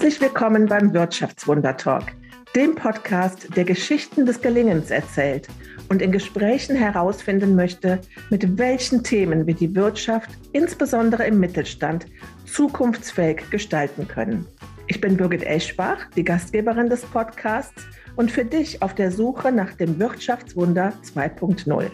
[0.00, 2.04] Herzlich willkommen beim Wirtschaftswunder Talk,
[2.56, 5.46] dem Podcast, der Geschichten des Gelingens erzählt
[5.90, 8.00] und in Gesprächen herausfinden möchte,
[8.30, 12.06] mit welchen Themen wir die Wirtschaft, insbesondere im Mittelstand,
[12.46, 14.46] zukunftsfähig gestalten können.
[14.86, 17.82] Ich bin Birgit Eschbach, die Gastgeberin des Podcasts
[18.16, 21.90] und für dich auf der Suche nach dem Wirtschaftswunder 2.0.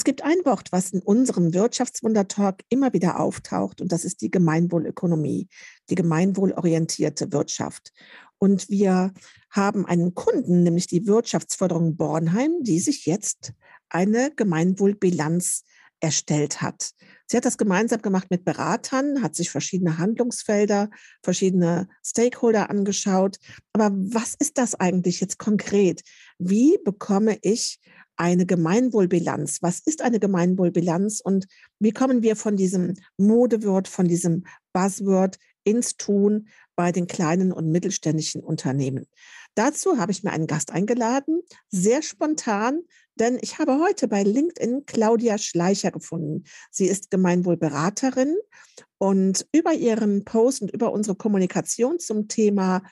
[0.00, 4.30] Es gibt ein Wort, was in unserem Wirtschaftswunder-Talk immer wieder auftaucht, und das ist die
[4.30, 5.46] Gemeinwohlökonomie,
[5.90, 7.92] die gemeinwohlorientierte Wirtschaft.
[8.38, 9.12] Und wir
[9.50, 13.52] haben einen Kunden, nämlich die Wirtschaftsförderung Bornheim, die sich jetzt
[13.90, 15.64] eine Gemeinwohlbilanz
[16.00, 16.92] erstellt hat.
[17.26, 20.88] Sie hat das gemeinsam gemacht mit Beratern, hat sich verschiedene Handlungsfelder,
[21.22, 23.36] verschiedene Stakeholder angeschaut.
[23.74, 26.00] Aber was ist das eigentlich jetzt konkret?
[26.38, 27.80] Wie bekomme ich
[28.20, 29.62] eine Gemeinwohlbilanz.
[29.62, 31.46] Was ist eine Gemeinwohlbilanz und
[31.78, 37.70] wie kommen wir von diesem Modewort, von diesem Buzzword ins Tun bei den kleinen und
[37.72, 39.06] mittelständischen Unternehmen?
[39.54, 41.40] Dazu habe ich mir einen Gast eingeladen,
[41.70, 42.82] sehr spontan,
[43.14, 46.44] denn ich habe heute bei LinkedIn Claudia Schleicher gefunden.
[46.70, 48.36] Sie ist Gemeinwohlberaterin
[48.98, 52.82] und über ihren Post und über unsere Kommunikation zum Thema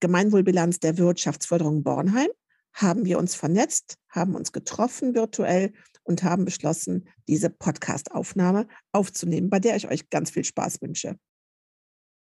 [0.00, 2.30] Gemeinwohlbilanz der Wirtschaftsförderung Bornheim
[2.72, 5.72] haben wir uns vernetzt, haben uns getroffen virtuell
[6.04, 11.16] und haben beschlossen, diese Podcast-Aufnahme aufzunehmen, bei der ich euch ganz viel Spaß wünsche.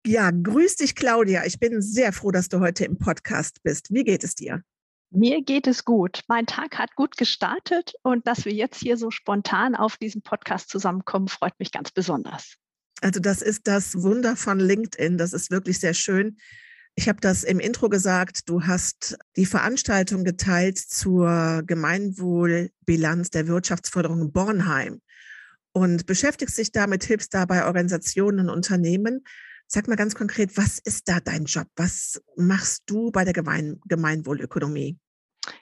[0.05, 1.45] Ja, grüß dich, Claudia.
[1.45, 3.91] Ich bin sehr froh, dass du heute im Podcast bist.
[3.91, 4.61] Wie geht es dir?
[5.09, 6.21] Mir geht es gut.
[6.27, 10.69] Mein Tag hat gut gestartet und dass wir jetzt hier so spontan auf diesem Podcast
[10.69, 12.57] zusammenkommen, freut mich ganz besonders.
[13.01, 15.17] Also das ist das Wunder von LinkedIn.
[15.17, 16.37] Das ist wirklich sehr schön.
[16.97, 24.31] Ich habe das im Intro gesagt, du hast die Veranstaltung geteilt zur Gemeinwohlbilanz der Wirtschaftsförderung
[24.31, 25.01] Bornheim
[25.73, 29.25] und beschäftigst dich damit, hilfst dabei Organisationen und Unternehmen.
[29.67, 31.67] Sag mal ganz konkret, was ist da dein Job?
[31.75, 34.97] Was machst du bei der Gemein Gemeinwohlökonomie?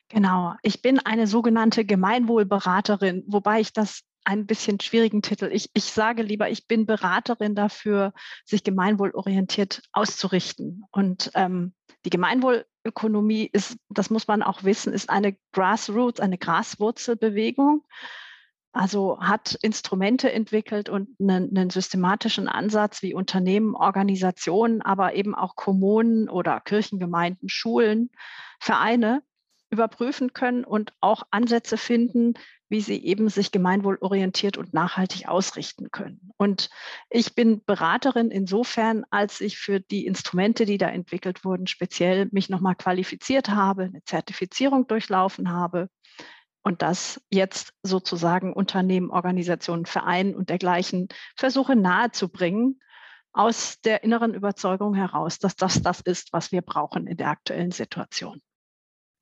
[0.10, 5.50] Genau, ich bin eine sogenannte Gemeinwohlberaterin, wobei ich das ein bisschen schwierigen Titel.
[5.52, 8.14] Ich, ich sage lieber, ich bin Beraterin dafür,
[8.46, 10.84] sich gemeinwohlorientiert auszurichten.
[10.92, 11.74] Und ähm,
[12.06, 17.86] die Gemeinwohlökonomie ist, das muss man auch wissen, ist eine Grassroots, eine Graswurzelbewegung.
[18.76, 25.56] Also hat Instrumente entwickelt und einen, einen, systematischen Ansatz, wie Unternehmen, Organisationen, aber eben auch
[25.56, 28.10] Kommunen oder Kirchengemeinden, Schulen,
[28.60, 29.22] Vereine
[29.70, 32.34] überprüfen können und auch Ansätze finden,
[32.74, 36.32] wie sie eben sich gemeinwohlorientiert und nachhaltig ausrichten können.
[36.38, 36.72] Und
[37.12, 42.50] ich bin Beraterin insofern, als ich für die Instrumente, die da entwickelt wurden, speziell mich
[42.50, 45.88] nochmal qualifiziert habe, eine Zertifizierung durchlaufen habe
[46.64, 52.80] und das jetzt sozusagen Unternehmen, Organisationen, Vereinen und dergleichen versuche nahezubringen,
[53.34, 57.72] aus der inneren Überzeugung heraus, dass das das ist, was wir brauchen in der aktuellen
[57.72, 58.42] Situation.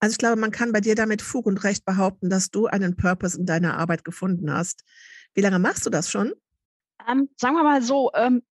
[0.02, 2.98] Also ich glaube, man kann bei dir damit Fug und Recht behaupten, dass du einen
[2.98, 4.84] Purpose in deiner Arbeit gefunden hast.
[5.36, 6.34] Wie lange machst du das schon?
[7.08, 8.42] Ähm, sagen wir mal so, ähm,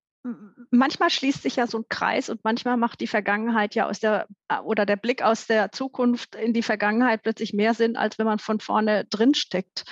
[0.71, 4.29] manchmal schließt sich ja so ein Kreis und manchmal macht die Vergangenheit ja aus der
[4.49, 8.27] äh, oder der Blick aus der Zukunft in die Vergangenheit plötzlich mehr Sinn, als wenn
[8.27, 9.85] man von vorne drin steckt.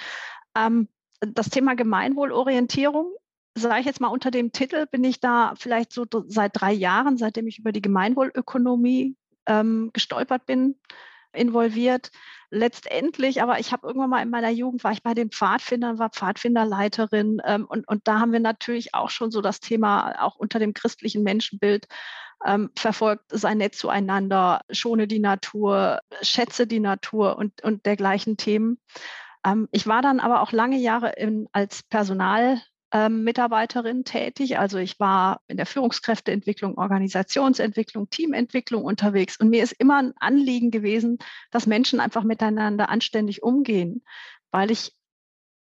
[0.56, 0.88] Ähm,
[1.20, 3.12] das Thema Gemeinwohlorientierung
[3.54, 7.16] sage ich jetzt mal unter dem Titel, bin ich da vielleicht so seit drei Jahren,
[7.16, 10.76] seitdem ich über die Gemeinwohlökonomie ähm, gestolpert bin,
[11.32, 12.10] involviert.
[12.50, 16.10] Letztendlich, aber ich habe irgendwann mal in meiner Jugend, war ich bei den Pfadfindern, war
[16.10, 20.58] Pfadfinderleiterin ähm, und, und da haben wir natürlich auch schon so das Thema, auch unter
[20.58, 21.86] dem christlichen Menschenbild,
[22.44, 28.78] ähm, verfolgt, sei nett zueinander, schone die Natur, schätze die Natur und, und dergleichen Themen.
[29.44, 32.60] Ähm, ich war dann aber auch lange Jahre in, als Personal
[32.92, 34.58] ähm, Mitarbeiterin tätig.
[34.58, 39.38] Also ich war in der Führungskräfteentwicklung, Organisationsentwicklung, Teamentwicklung unterwegs.
[39.38, 41.18] Und mir ist immer ein Anliegen gewesen,
[41.50, 44.02] dass Menschen einfach miteinander anständig umgehen,
[44.50, 44.92] weil ich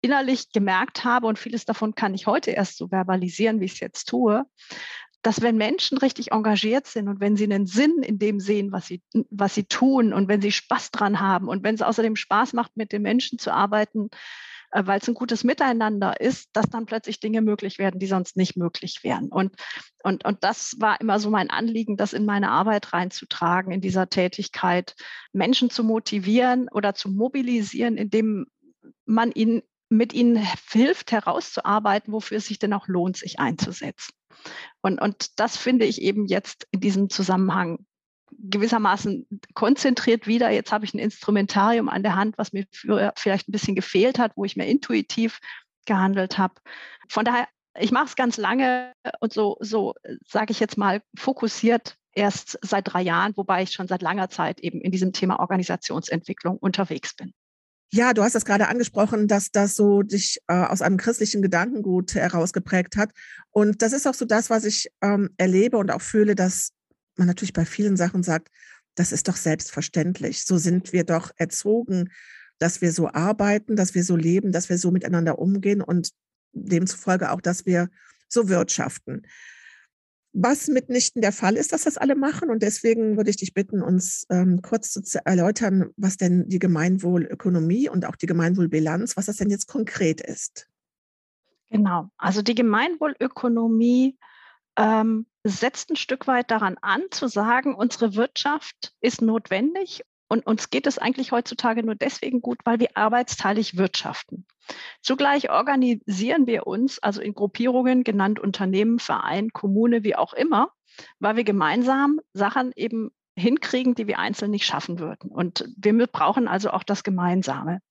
[0.01, 3.79] innerlich gemerkt habe, und vieles davon kann ich heute erst so verbalisieren, wie ich es
[3.79, 4.45] jetzt tue,
[5.21, 8.87] dass wenn Menschen richtig engagiert sind und wenn sie einen Sinn in dem sehen, was
[8.87, 12.53] sie, was sie tun und wenn sie Spaß dran haben und wenn es außerdem Spaß
[12.53, 14.09] macht, mit den Menschen zu arbeiten,
[14.71, 18.37] äh, weil es ein gutes Miteinander ist, dass dann plötzlich Dinge möglich werden, die sonst
[18.37, 19.29] nicht möglich wären.
[19.29, 19.53] Und,
[20.03, 24.09] und, und das war immer so mein Anliegen, das in meine Arbeit reinzutragen, in dieser
[24.09, 24.95] Tätigkeit,
[25.33, 28.47] Menschen zu motivieren oder zu mobilisieren, indem
[29.05, 30.41] man ihnen mit ihnen
[30.71, 34.13] hilft, herauszuarbeiten, wofür es sich denn auch lohnt, sich einzusetzen.
[34.81, 37.85] Und, und das finde ich eben jetzt in diesem Zusammenhang
[38.39, 40.49] gewissermaßen konzentriert wieder.
[40.49, 44.33] Jetzt habe ich ein Instrumentarium an der Hand, was mir vielleicht ein bisschen gefehlt hat,
[44.35, 45.39] wo ich mehr intuitiv
[45.85, 46.55] gehandelt habe.
[47.09, 47.47] Von daher
[47.79, 49.93] ich mache es ganz lange und so, so
[50.27, 54.59] sage ich jetzt mal, fokussiert erst seit drei Jahren, wobei ich schon seit langer Zeit
[54.59, 57.33] eben in diesem Thema Organisationsentwicklung unterwegs bin.
[57.93, 62.15] Ja, du hast das gerade angesprochen, dass das so dich äh, aus einem christlichen Gedankengut
[62.15, 63.11] herausgeprägt hat.
[63.49, 66.71] Und das ist auch so das, was ich ähm, erlebe und auch fühle, dass
[67.21, 68.49] man natürlich bei vielen Sachen sagt,
[68.95, 70.43] das ist doch selbstverständlich.
[70.43, 72.09] So sind wir doch erzogen,
[72.59, 76.11] dass wir so arbeiten, dass wir so leben, dass wir so miteinander umgehen und
[76.51, 77.89] demzufolge auch, dass wir
[78.27, 79.23] so wirtschaften
[80.33, 82.49] was mitnichten der Fall ist, dass das alle machen.
[82.49, 87.89] Und deswegen würde ich dich bitten, uns ähm, kurz zu erläutern, was denn die Gemeinwohlökonomie
[87.89, 90.67] und auch die Gemeinwohlbilanz, was das denn jetzt konkret ist.
[91.69, 94.17] Genau, also die Gemeinwohlökonomie
[94.77, 100.69] ähm, setzt ein Stück weit daran an, zu sagen, unsere Wirtschaft ist notwendig und uns
[100.69, 104.45] geht es eigentlich heutzutage nur deswegen gut, weil wir arbeitsteilig wirtschaften.
[105.01, 110.71] Zugleich organisieren wir uns, also in Gruppierungen, genannt Unternehmen, Verein, Kommune, wie auch immer,
[111.19, 115.31] weil wir gemeinsam Sachen eben hinkriegen, die wir einzeln nicht schaffen würden.
[115.31, 117.81] Und wir brauchen also auch das Gemeinsame.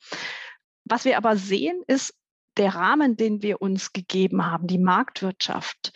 [0.85, 2.15] Was wir aber sehen, ist
[2.57, 5.93] der Rahmen, den wir uns gegeben haben, die Marktwirtschaft,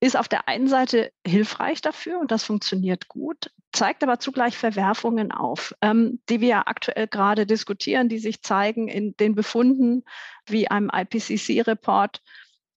[0.00, 5.32] ist auf der einen Seite hilfreich dafür und das funktioniert gut, zeigt aber zugleich Verwerfungen
[5.32, 10.04] auf, ähm, die wir aktuell gerade diskutieren, die sich zeigen in den Befunden
[10.46, 12.22] wie einem IPCC-Report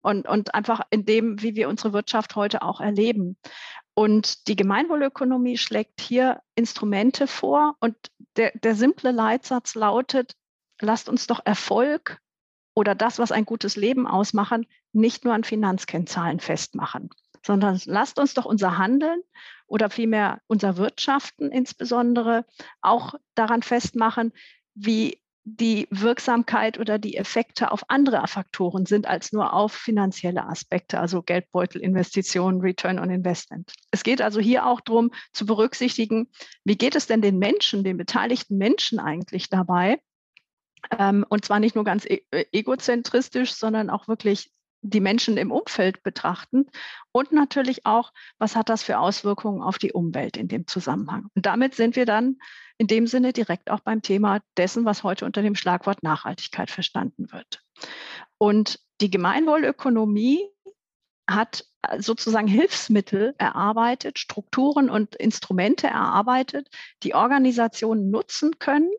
[0.00, 3.36] und, und einfach in dem, wie wir unsere Wirtschaft heute auch erleben.
[3.94, 7.96] Und die Gemeinwohlökonomie schlägt hier Instrumente vor und
[8.36, 10.36] der, der simple Leitsatz lautet,
[10.80, 12.20] lasst uns doch Erfolg
[12.78, 17.10] oder das, was ein gutes Leben ausmachen, nicht nur an Finanzkennzahlen festmachen,
[17.44, 19.20] sondern lasst uns doch unser Handeln
[19.66, 22.44] oder vielmehr unser Wirtschaften insbesondere
[22.80, 24.32] auch daran festmachen,
[24.76, 31.00] wie die Wirksamkeit oder die Effekte auf andere Faktoren sind als nur auf finanzielle Aspekte,
[31.00, 33.72] also Geldbeutel, Investitionen, Return on Investment.
[33.90, 36.28] Es geht also hier auch darum zu berücksichtigen,
[36.62, 39.98] wie geht es denn den Menschen, den beteiligten Menschen eigentlich dabei,
[40.96, 44.50] ähm, und zwar nicht nur ganz e äh, egozentristisch, sondern auch wirklich
[44.82, 46.66] die Menschen im Umfeld betrachten
[47.10, 51.26] und natürlich auch, was hat das für Auswirkungen auf die Umwelt in dem Zusammenhang.
[51.34, 52.38] Und damit sind wir dann
[52.78, 57.32] in dem Sinne direkt auch beim Thema dessen, was heute unter dem Schlagwort Nachhaltigkeit verstanden
[57.32, 57.60] wird.
[58.38, 60.48] Und die Gemeinwohlökonomie
[61.28, 66.68] hat äh, sozusagen Hilfsmittel erarbeitet, Strukturen und Instrumente erarbeitet,
[67.02, 68.90] die Organisationen nutzen können,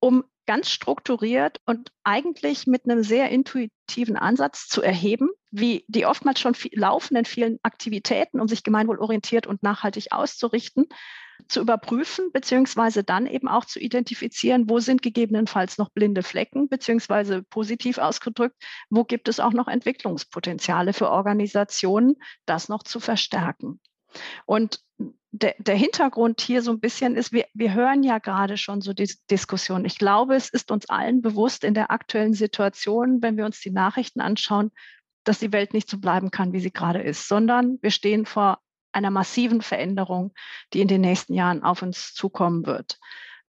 [0.00, 6.40] um ganz strukturiert und eigentlich mit einem sehr intuitiven Ansatz zu erheben, wie die oftmals
[6.40, 10.86] schon viel, laufenden vielen Aktivitäten, um sich gemeinwohlorientiert und nachhaltig auszurichten,
[11.48, 17.42] zu überprüfen, beziehungsweise dann eben auch zu identifizieren, wo sind gegebenenfalls noch blinde Flecken, beziehungsweise
[17.42, 18.56] positiv ausgedrückt,
[18.88, 22.16] wo gibt es auch noch Entwicklungspotenziale für Organisationen,
[22.46, 23.80] das noch zu verstärken.
[24.46, 24.80] Und
[25.30, 28.92] der, der, Hintergrund hier so ein bisschen ist, wir, wir hören ja gerade schon so
[28.92, 29.84] die Diskussion.
[29.84, 33.70] Ich glaube, es ist uns allen bewusst in der aktuellen Situation, wenn wir uns die
[33.70, 34.70] Nachrichten anschauen,
[35.24, 38.60] dass die Welt nicht so bleiben kann, wie sie gerade ist, sondern wir stehen vor
[38.92, 40.32] einer massiven Veränderung,
[40.72, 42.98] die in den nächsten Jahren auf uns zukommen wird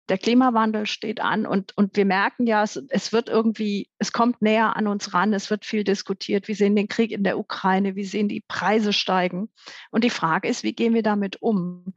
[0.08, 4.40] der Klimawandel steht an und, und wir merken ja, es, es wird irgendwie, es kommt
[4.40, 6.48] näher an uns ran, es wird viel diskutiert.
[6.48, 9.50] Wir sehen den Krieg in der Ukraine, wir sehen die Preise steigen.
[9.90, 11.92] Und die Frage ist, wie gehen wir damit um?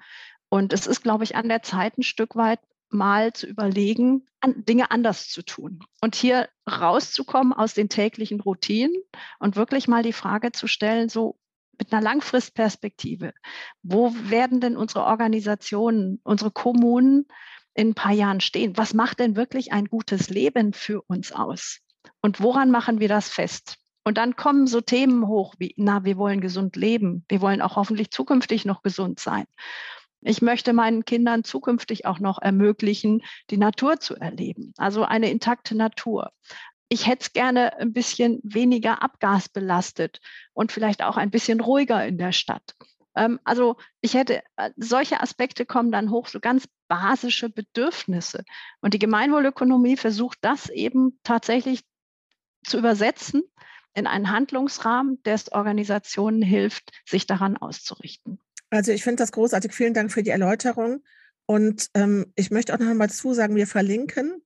[0.50, 4.66] Und es ist, glaube ich, an der Zeit ein Stück weit mal zu überlegen, an,
[4.66, 5.80] Dinge anders zu tun.
[6.02, 8.96] Und hier rauszukommen aus den täglichen Routinen
[9.40, 11.40] und wirklich mal die Frage zu stellen, so
[11.80, 13.34] mit einer Langfristperspektive,
[13.82, 17.26] wo werden denn unsere Organisationen, unsere Kommunen
[17.74, 18.78] in ein paar Jahren stehen?
[18.78, 21.80] Was macht denn wirklich ein gutes Leben für uns aus?
[22.22, 23.78] Und woran machen wir das fest?
[24.04, 27.24] Und dann kommen so Themen hoch wie, na, wir wollen gesund leben.
[27.30, 29.46] Wir wollen auch hoffentlich zukünftig noch gesund sein.
[30.22, 34.74] Ich möchte meinen Kindern zukünftig auch noch ermöglichen, die Natur zu erleben.
[34.78, 36.32] Also eine intakte Natur.
[36.90, 40.20] Ich hätte es gerne ein bisschen weniger abgasbelastet
[40.54, 42.76] und vielleicht auch ein bisschen ruhiger in der Stadt.
[43.16, 48.44] Ähm, also ich hätte, äh, solche Aspekte kommen dann hoch, so ganz basische Bedürfnisse.
[48.82, 51.82] Und die Gemeinwohlökonomie versucht das eben tatsächlich
[52.66, 53.44] zu übersetzen
[53.94, 58.40] in einen Handlungsrahmen, der es Organisationen hilft, sich daran auszurichten.
[58.70, 59.74] Also ich finde das großartig.
[59.74, 61.04] Vielen Dank für die Erläuterung.
[61.46, 64.42] Und ähm, ich möchte auch noch einmal zusagen, wir verlinken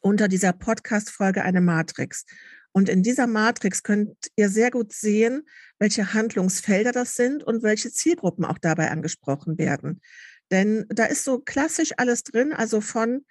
[0.00, 2.26] unter dieser Podcast-Folge eine Matrix.
[2.72, 5.42] Und in dieser Matrix könnt ihr sehr gut sehen,
[5.78, 10.00] welche Handlungsfelder das sind und welche Zielgruppen auch dabei angesprochen werden.
[10.50, 13.24] Denn da ist so klassisch alles drin, also von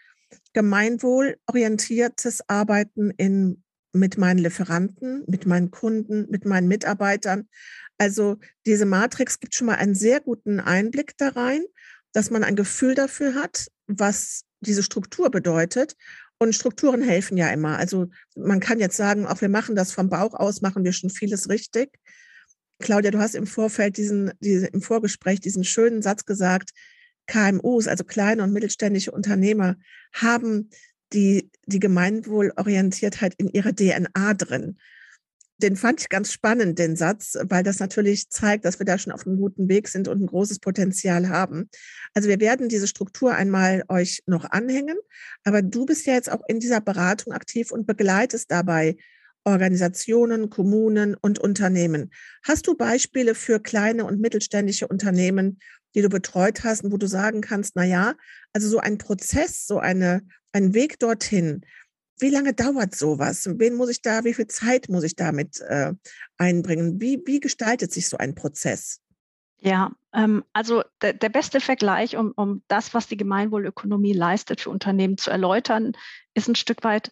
[0.54, 3.64] gemeinwohlorientiertes Arbeiten in
[3.96, 7.48] mit meinen Lieferanten, mit meinen Kunden, mit meinen Mitarbeitern.
[7.98, 11.64] Also diese Matrix gibt schon mal einen sehr guten Einblick da rein,
[12.12, 15.96] dass man ein Gefühl dafür hat, was diese Struktur bedeutet.
[16.38, 17.78] Und Strukturen helfen ja immer.
[17.78, 21.10] Also man kann jetzt sagen, auch wir machen das vom Bauch aus, machen wir schon
[21.10, 21.98] vieles richtig.
[22.80, 26.72] Claudia, du hast im Vorfeld diesen, diese, im Vorgespräch diesen schönen Satz gesagt,
[27.28, 29.76] KMUs, also kleine und mittelständische Unternehmer,
[30.14, 30.70] haben
[31.14, 34.78] die, die Gemeinwohlorientiertheit in ihrer DNA drin.
[35.58, 39.14] Den fand ich ganz spannend, den Satz, weil das natürlich zeigt, dass wir da schon
[39.14, 41.70] auf einem guten Weg sind und ein großes Potenzial haben.
[42.14, 44.98] Also wir werden diese Struktur einmal euch noch anhängen,
[45.46, 48.98] aber du bist ja jetzt auch in dieser Beratung aktiv und begleitest dabei
[49.46, 52.12] Organisationen, Kommunen und Unternehmen.
[52.44, 55.60] Hast du Beispiele für kleine und mittelständische Unternehmen,
[55.94, 58.16] die du betreut hast und wo du sagen kannst, na ja,
[58.52, 61.62] also so ein Prozess, so eine, ein Weg dorthin,
[62.20, 63.50] wie lange dauert sowas?
[63.58, 65.94] Wen muss ich da, wie viel Zeit muss ich damit äh,
[66.38, 67.02] einbringen?
[67.02, 69.02] Wie, wie gestaltet sich so ein Prozess?
[69.60, 74.70] Ja, ähm, also der, der, beste Vergleich, um, um das, was die Gemeinwohlökonomie leistet, für
[74.70, 75.94] Unternehmen zu erläutern,
[76.34, 77.12] ist ein Stück weit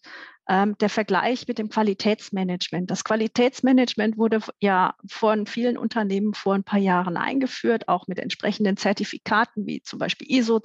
[0.49, 2.91] ähm, der Vergleich mit dem Qualitätsmanagement.
[2.91, 8.77] Das Qualitätsmanagement wurde ja von vielen Unternehmen vor ein paar Jahren eingeführt, auch mit entsprechenden
[8.77, 10.61] Zertifikaten wie zum Beispiel ISO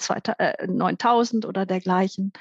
[0.66, 2.32] 9000 äh, oder dergleichen.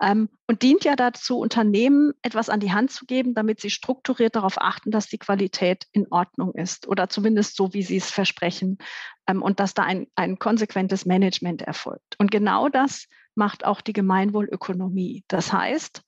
[0.00, 4.34] Ähm, und dient ja dazu, Unternehmen etwas an die Hand zu geben, damit sie strukturiert
[4.34, 8.78] darauf achten, dass die Qualität in Ordnung ist oder zumindest so, wie sie es versprechen
[9.26, 12.16] ähm, und dass da ein, ein konsequentes Management erfolgt.
[12.18, 15.24] Und genau das macht auch die Gemeinwohlökonomie.
[15.28, 16.02] Das heißt,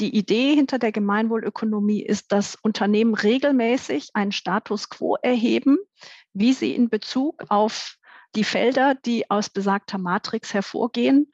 [0.00, 5.78] die Idee hinter der Gemeinwohlökonomie ist, dass Unternehmen regelmäßig einen Status quo erheben,
[6.32, 7.96] wie sie in Bezug auf
[8.34, 11.30] die Felder, die aus besagter Matrix hervorgehen,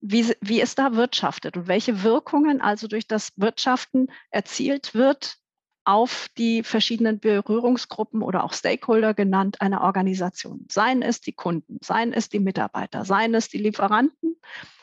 [0.00, 5.36] wie, wie es da wirtschaftet und welche Wirkungen also durch das Wirtschaften erzielt wird
[5.84, 10.66] auf die verschiedenen Berührungsgruppen oder auch Stakeholder genannt einer Organisation.
[10.70, 14.36] Seien es die Kunden, seien es die Mitarbeiter, seien es die Lieferanten,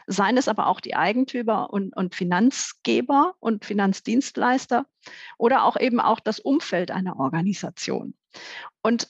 [0.08, 4.86] seien es aber auch die Eigentümer und, und Finanzgeber und Finanzdienstleister
[5.38, 8.15] oder auch eben auch das Umfeld einer Organisation.
[8.82, 9.10] Und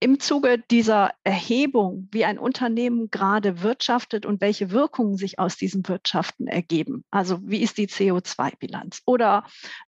[0.00, 5.86] im Zuge dieser Erhebung, wie ein Unternehmen gerade wirtschaftet und welche Wirkungen sich aus diesem
[5.88, 7.04] Wirtschaften ergeben.
[7.10, 9.02] Also wie ist die CO2-Bilanz?
[9.06, 9.44] Oder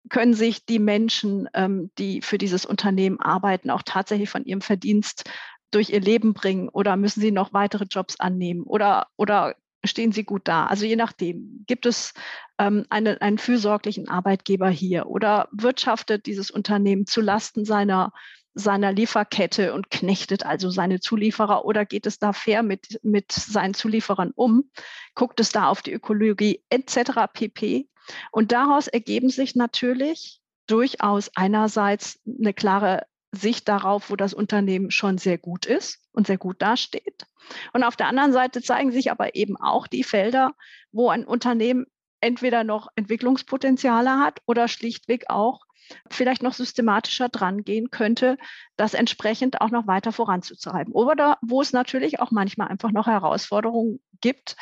[0.08, 5.30] können sich die Menschen, ähm, die für dieses Unternehmen arbeiten, auch tatsächlich von ihrem Verdienst
[5.70, 6.68] durch ihr Leben bringen?
[6.68, 8.64] Oder müssen sie noch weitere Jobs annehmen?
[8.64, 10.66] Oder, oder stehen sie gut da?
[10.66, 12.14] Also je nachdem, gibt es
[12.58, 18.12] ähm, eine, einen fürsorglichen Arbeitgeber hier oder wirtschaftet dieses Unternehmen zu Lasten seiner
[18.54, 23.74] seiner Lieferkette und knechtet also seine Zulieferer oder geht es da fair mit, mit seinen
[23.74, 24.70] Zulieferern um?
[25.14, 27.32] Guckt es da auf die Ökologie etc.
[27.32, 27.88] pp.
[28.32, 35.18] Und daraus ergeben sich natürlich durchaus einerseits eine klare Sicht darauf, wo das Unternehmen schon
[35.18, 37.26] sehr gut ist und sehr gut dasteht.
[37.72, 40.54] Und auf der anderen Seite zeigen sich aber eben auch die Felder,
[40.90, 41.86] wo ein Unternehmen
[42.20, 45.60] entweder noch Entwicklungspotenziale hat oder schlichtweg auch
[46.08, 48.36] vielleicht noch systematischer dran gehen könnte,
[48.76, 50.92] das entsprechend auch noch weiter voranzutreiben.
[50.92, 54.56] Oder wo es natürlich auch manchmal einfach noch Herausforderungen gibt,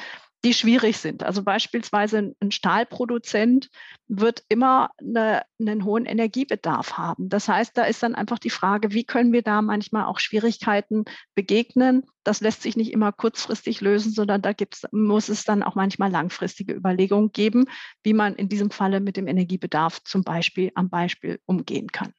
[0.45, 1.25] die schwierig sind.
[1.25, 3.71] Also beispielsweise ein Stahlproduzent
[4.07, 7.29] wird immer eine, einen hohen Energiebedarf haben.
[7.29, 11.05] Das heißt, da ist dann einfach die Frage, wie können wir da manchmal auch Schwierigkeiten
[11.35, 12.05] begegnen?
[12.23, 16.11] Das lässt sich nicht immer kurzfristig lösen, sondern da gibt's, muss es dann auch manchmal
[16.11, 17.67] langfristige Überlegungen geben,
[18.05, 22.13] wie man in diesem Falle mit dem Energiebedarf zum Beispiel am Beispiel umgehen kann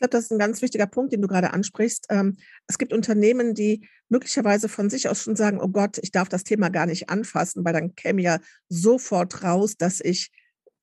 [0.00, 2.06] glaube, das ist ein ganz wichtiger Punkt, den du gerade ansprichst.
[2.10, 6.28] Ähm, es gibt Unternehmen, die möglicherweise von sich aus schon sagen, oh Gott, ich darf
[6.28, 10.32] das Thema gar nicht anfassen, weil dann käme ja sofort raus, dass ich,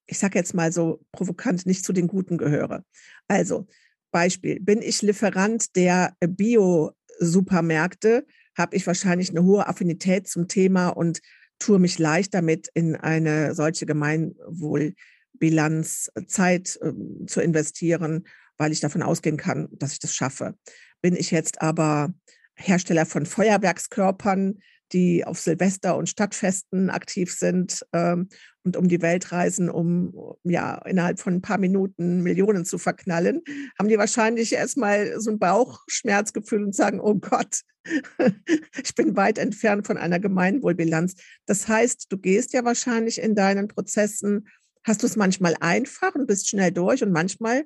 [0.06, 2.86] ich sage jetzt mal so provokant, nicht zu den Guten gehöre.
[3.28, 3.68] Also
[4.12, 8.26] Beispiel, bin ich Lieferant der Bio-Supermärkte,
[8.58, 11.20] habe ich wahrscheinlich eine hohe Affinität zum Thema und
[11.60, 16.94] tue mich leicht damit, in eine solche Gemeinwohlbilanz Zeit äh,
[17.26, 18.24] zu investieren
[18.58, 20.56] weil ich davon ausgehen kann, dass ich das schaffe.
[21.02, 22.14] Bin ich jetzt aber
[22.56, 24.60] Hersteller von Feuerwerkskörpern,
[24.94, 28.30] die auf Silvester und Stadtfesten aktiv sind ähm,
[28.64, 33.42] und um die Welt reisen, um ja innerhalb von ein paar Minuten Millionen zu verknallen,
[33.78, 37.62] haben die wahrscheinlich erstmal so ein Bauchschmerzgefühl und sagen, oh Gott,
[38.84, 41.16] ich bin weit entfernt von einer Gemeinwohlbilanz.
[41.46, 44.48] Das heißt, du gehst ja wahrscheinlich in deinen Prozessen,
[44.84, 47.66] hast du es manchmal einfach und bist schnell durch und manchmal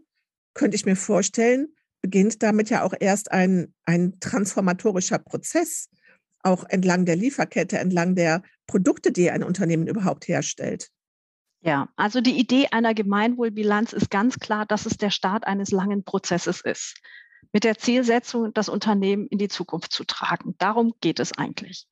[0.54, 5.90] könnte ich mir vorstellen, beginnt damit ja auch erst ein, ein transformatorischer Prozess,
[6.44, 10.90] auch entlang der Lieferkette, entlang der Produkte, die ein Unternehmen überhaupt herstellt.
[11.64, 16.04] Ja, also die Idee einer Gemeinwohlbilanz ist ganz klar, dass es der Start eines langen
[16.04, 17.00] Prozesses ist.
[17.54, 20.56] Mit der Zielsetzung, das Unternehmen in die Zukunft zu tragen.
[20.58, 21.88] Darum geht es eigentlich.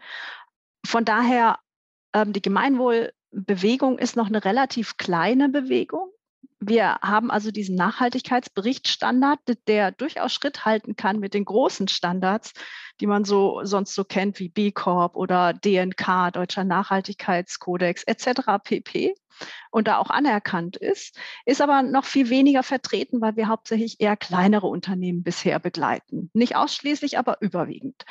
[0.85, 1.59] Von daher,
[2.13, 6.09] ähm, die Gemeinwohlbewegung ist noch eine relativ kleine Bewegung.
[6.61, 12.53] Wir haben also diesen Nachhaltigkeitsberichtsstandard, der durchaus Schritt halten kann mit den großen Standards,
[12.99, 18.61] die man so sonst so kennt wie B Corp oder DNK, Deutscher Nachhaltigkeitskodex etc.
[18.61, 19.15] pp.
[19.71, 24.17] und da auch anerkannt ist, ist aber noch viel weniger vertreten, weil wir hauptsächlich eher
[24.17, 26.29] kleinere Unternehmen bisher begleiten.
[26.33, 28.03] Nicht ausschließlich, aber überwiegend.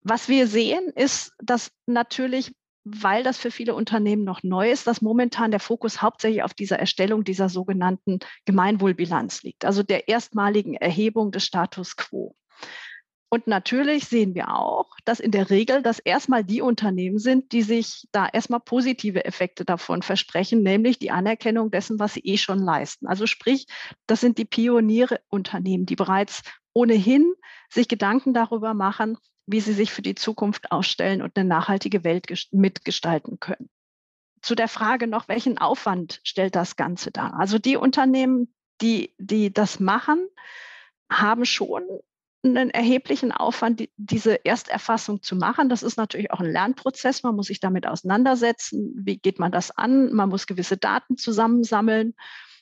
[0.00, 2.54] Was wir sehen, ist, dass natürlich
[2.88, 6.78] weil das für viele Unternehmen noch neu ist, dass momentan der Fokus hauptsächlich auf dieser
[6.78, 12.36] Erstellung dieser sogenannten Gemeinwohlbilanz liegt, also der erstmaligen Erhebung des Status quo.
[13.28, 17.62] Und natürlich sehen wir auch, dass in der Regel das erstmal die Unternehmen sind, die
[17.62, 22.60] sich da erstmal positive Effekte davon versprechen, nämlich die Anerkennung dessen, was sie eh schon
[22.60, 23.08] leisten.
[23.08, 23.66] Also sprich,
[24.06, 27.34] das sind die Pionierunternehmen, die bereits ohnehin
[27.68, 32.26] sich Gedanken darüber machen, wie sie sich für die Zukunft ausstellen und eine nachhaltige Welt
[32.50, 33.68] mitgestalten können.
[34.42, 37.34] Zu der Frage noch, welchen Aufwand stellt das Ganze dar?
[37.38, 40.28] Also die Unternehmen, die, die das machen,
[41.10, 41.82] haben schon
[42.44, 45.68] einen erheblichen Aufwand, die, diese Ersterfassung zu machen.
[45.68, 47.22] Das ist natürlich auch ein Lernprozess.
[47.22, 48.94] Man muss sich damit auseinandersetzen.
[48.96, 50.12] Wie geht man das an?
[50.12, 52.14] Man muss gewisse Daten zusammensammeln.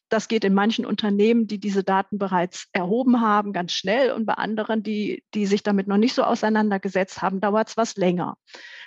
[0.09, 4.35] Das geht in manchen Unternehmen, die diese Daten bereits erhoben haben, ganz schnell und bei
[4.35, 8.37] anderen, die, die sich damit noch nicht so auseinandergesetzt haben, dauert es was länger.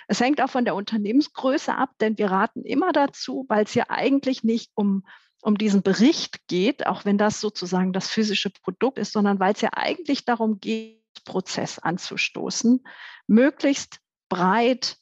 [0.06, 3.86] Es hängt auch von der Unternehmensgröße ab, denn wir raten immer dazu, weil es ja
[3.88, 5.04] eigentlich nicht um
[5.40, 9.60] um diesen Bericht geht, auch wenn das sozusagen das physische Produkt ist, sondern weil es
[9.60, 12.84] ja eigentlich darum geht, Prozess anzustoßen,
[13.26, 14.96] möglichst breit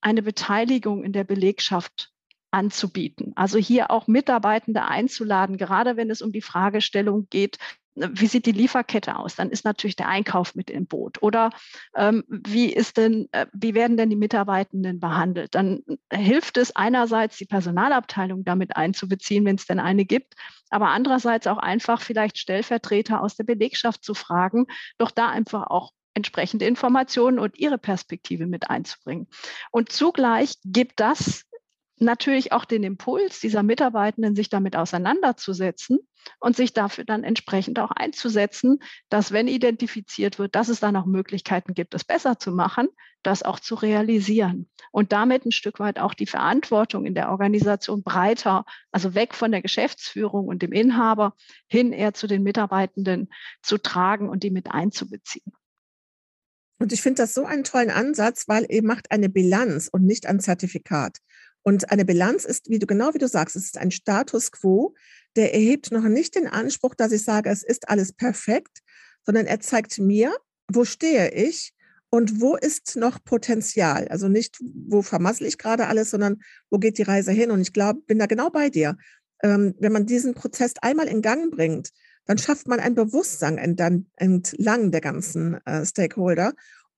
[0.00, 2.11] eine Beteiligung in der Belegschaft
[2.52, 3.32] anzubieten.
[3.34, 7.58] Also hier auch Mitarbeitende einzuladen, gerade wenn es um die Fragestellung geht,
[7.94, 9.36] wie sieht die Lieferkette aus?
[9.36, 11.22] Dann ist natürlich der Einkauf mit im Boot.
[11.22, 11.50] Oder
[11.94, 15.54] ähm, wie ist denn, äh, wie werden denn die Mitarbeitenden behandelt?
[15.54, 20.34] Dann hilft es einerseits, die Personalabteilung damit einzubeziehen, wenn es denn eine gibt,
[20.70, 25.92] aber andererseits auch einfach vielleicht Stellvertreter aus der Belegschaft zu fragen, doch da einfach auch
[26.14, 29.28] entsprechende Informationen und ihre Perspektive mit einzubringen.
[29.70, 31.44] Und zugleich gibt das
[32.02, 35.98] natürlich auch den Impuls dieser Mitarbeitenden, sich damit auseinanderzusetzen
[36.40, 41.06] und sich dafür dann entsprechend auch einzusetzen, dass wenn identifiziert wird, dass es da noch
[41.06, 42.88] Möglichkeiten gibt, es besser zu machen,
[43.22, 48.02] das auch zu realisieren und damit ein Stück weit auch die Verantwortung in der Organisation
[48.02, 51.34] breiter, also weg von der Geschäftsführung und dem Inhaber
[51.68, 53.28] hin eher zu den Mitarbeitenden
[53.62, 55.52] zu tragen und die mit einzubeziehen.
[56.82, 60.26] Und ich finde das so einen tollen Ansatz, weil ihr macht eine Bilanz und nicht
[60.26, 61.18] ein Zertifikat.
[61.62, 64.94] Und eine Bilanz ist, wie du genau wie du sagst, es ist ein Status quo,
[65.36, 68.80] der erhebt noch nicht den Anspruch, dass ich sage, es ist alles perfekt,
[69.24, 70.34] sondern er zeigt mir,
[70.68, 71.74] wo stehe ich
[72.10, 74.08] und wo ist noch Potenzial.
[74.08, 77.50] Also nicht, wo vermassle ich gerade alles, sondern wo geht die Reise hin.
[77.50, 78.96] Und ich glaube, bin da genau bei dir.
[79.42, 81.90] Ähm, wenn man diesen Prozess einmal in Gang bringt,
[82.26, 86.52] dann schafft man ein Bewusstsein entlang der ganzen äh, Stakeholder.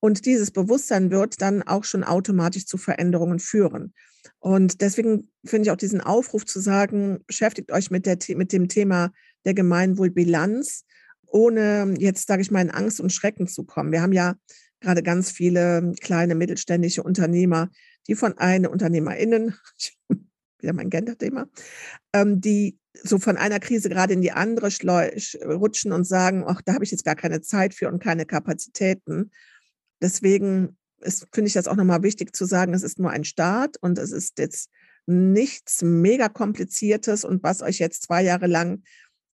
[0.04, 3.94] Und dieses Bewusstsein wird dann auch schon automatisch zu Veränderungen führen.
[4.38, 8.68] Und deswegen finde ich auch diesen Aufruf zu sagen, beschäftigt euch mit, der, mit dem
[8.68, 9.12] Thema
[9.46, 10.84] der Gemeinwohlbilanz,
[11.26, 13.92] ohne jetzt, sage ich mal, in Angst und Schrecken zu kommen.
[13.92, 14.34] Wir haben ja
[14.78, 17.70] gerade ganz viele kleine mittelständische Unternehmer,
[18.06, 19.54] die von einer UnternehmerInnen,
[20.60, 21.46] wieder mein Gender-Thema,
[22.12, 24.70] ähm, die so von einer Krise gerade in die andere
[25.46, 29.30] rutschen und sagen, ach, da habe ich jetzt gar keine Zeit für und keine Kapazitäten.
[30.04, 30.76] Deswegen
[31.32, 34.12] finde ich das auch nochmal wichtig zu sagen, es ist nur ein Start und es
[34.12, 34.68] ist jetzt
[35.06, 38.82] nichts mega kompliziertes und was euch jetzt zwei Jahre lang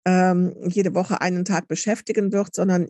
[0.05, 2.89] ähm, jede Woche einen Tag beschäftigen wird, sondern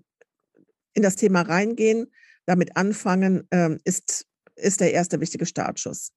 [0.93, 2.11] in das Thema reingehen,
[2.47, 6.11] damit anfangen, ähm, ist, ist der erste wichtige Startschuss.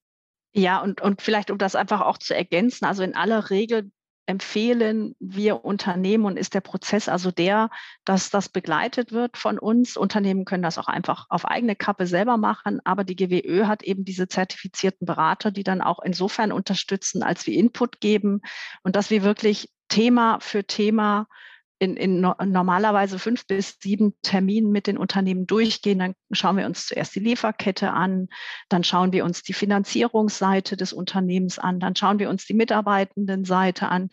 [0.53, 3.91] Ja, und, und vielleicht, um das einfach auch zu ergänzen, also in aller Regel
[4.31, 7.69] empfehlen wir Unternehmen und ist der Prozess also der,
[8.05, 9.97] dass das begleitet wird von uns.
[9.97, 14.05] Unternehmen können das auch einfach auf eigene Kappe selber machen, aber die GWÖ hat eben
[14.05, 18.41] diese zertifizierten Berater, die dann auch insofern unterstützen, als wir Input geben
[18.81, 21.27] und dass wir wirklich Thema für Thema
[21.81, 25.97] in, in normalerweise fünf bis sieben Terminen mit den Unternehmen durchgehen.
[25.97, 28.29] Dann schauen wir uns zuerst die Lieferkette an,
[28.69, 33.89] dann schauen wir uns die Finanzierungsseite des Unternehmens an, dann schauen wir uns die Mitarbeitendenseite
[33.89, 34.09] an.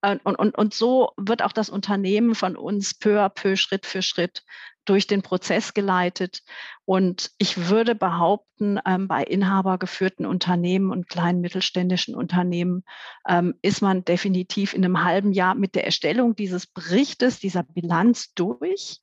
[0.00, 4.00] Und, und, und so wird auch das Unternehmen von uns peu à peu, Schritt für
[4.00, 4.42] Schritt
[4.90, 6.42] durch den Prozess geleitet.
[6.84, 12.82] Und ich würde behaupten, ähm, bei inhabergeführten Unternehmen und kleinen mittelständischen Unternehmen
[13.28, 18.34] ähm, ist man definitiv in einem halben Jahr mit der Erstellung dieses Berichtes, dieser Bilanz
[18.34, 18.98] durch,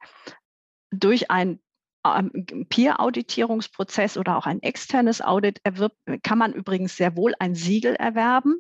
[0.92, 1.62] durch ein
[2.06, 7.96] ähm, Peer-Auditierungsprozess oder auch ein externes Audit erwirbt, kann man übrigens sehr wohl ein Siegel
[7.96, 8.60] erwerben,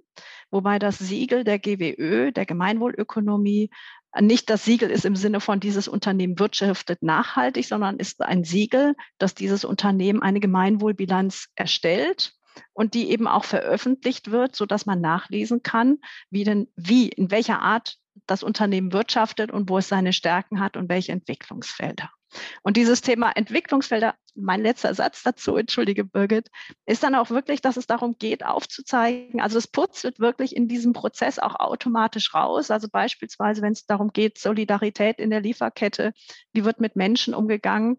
[0.49, 3.69] wobei das Siegel der GWÖ, der Gemeinwohlökonomie,
[4.21, 8.95] nicht das Siegel ist im Sinne von dieses Unternehmen wirtschaftet nachhaltig, sondern ist ein Siegel,
[9.17, 12.33] dass dieses Unternehmen eine Gemeinwohlbilanz erstellt
[12.73, 15.99] und die eben auch veröffentlicht wird, so dass man nachlesen kann,
[16.29, 20.77] wie denn, wie, in welcher Art das Unternehmen wirtschaftet und wo es seine Stärken hat
[20.77, 22.09] und welche Entwicklungsfelder.
[22.63, 26.49] Und dieses Thema Entwicklungsfelder, mein letzter Satz dazu, entschuldige Birgit,
[26.85, 29.41] ist dann auch wirklich, dass es darum geht, aufzuzeigen.
[29.41, 32.69] Also es putzelt wirklich in diesem Prozess auch automatisch raus.
[32.71, 36.13] Also beispielsweise, wenn es darum geht, Solidarität in der Lieferkette,
[36.53, 37.97] wie wird mit Menschen umgegangen,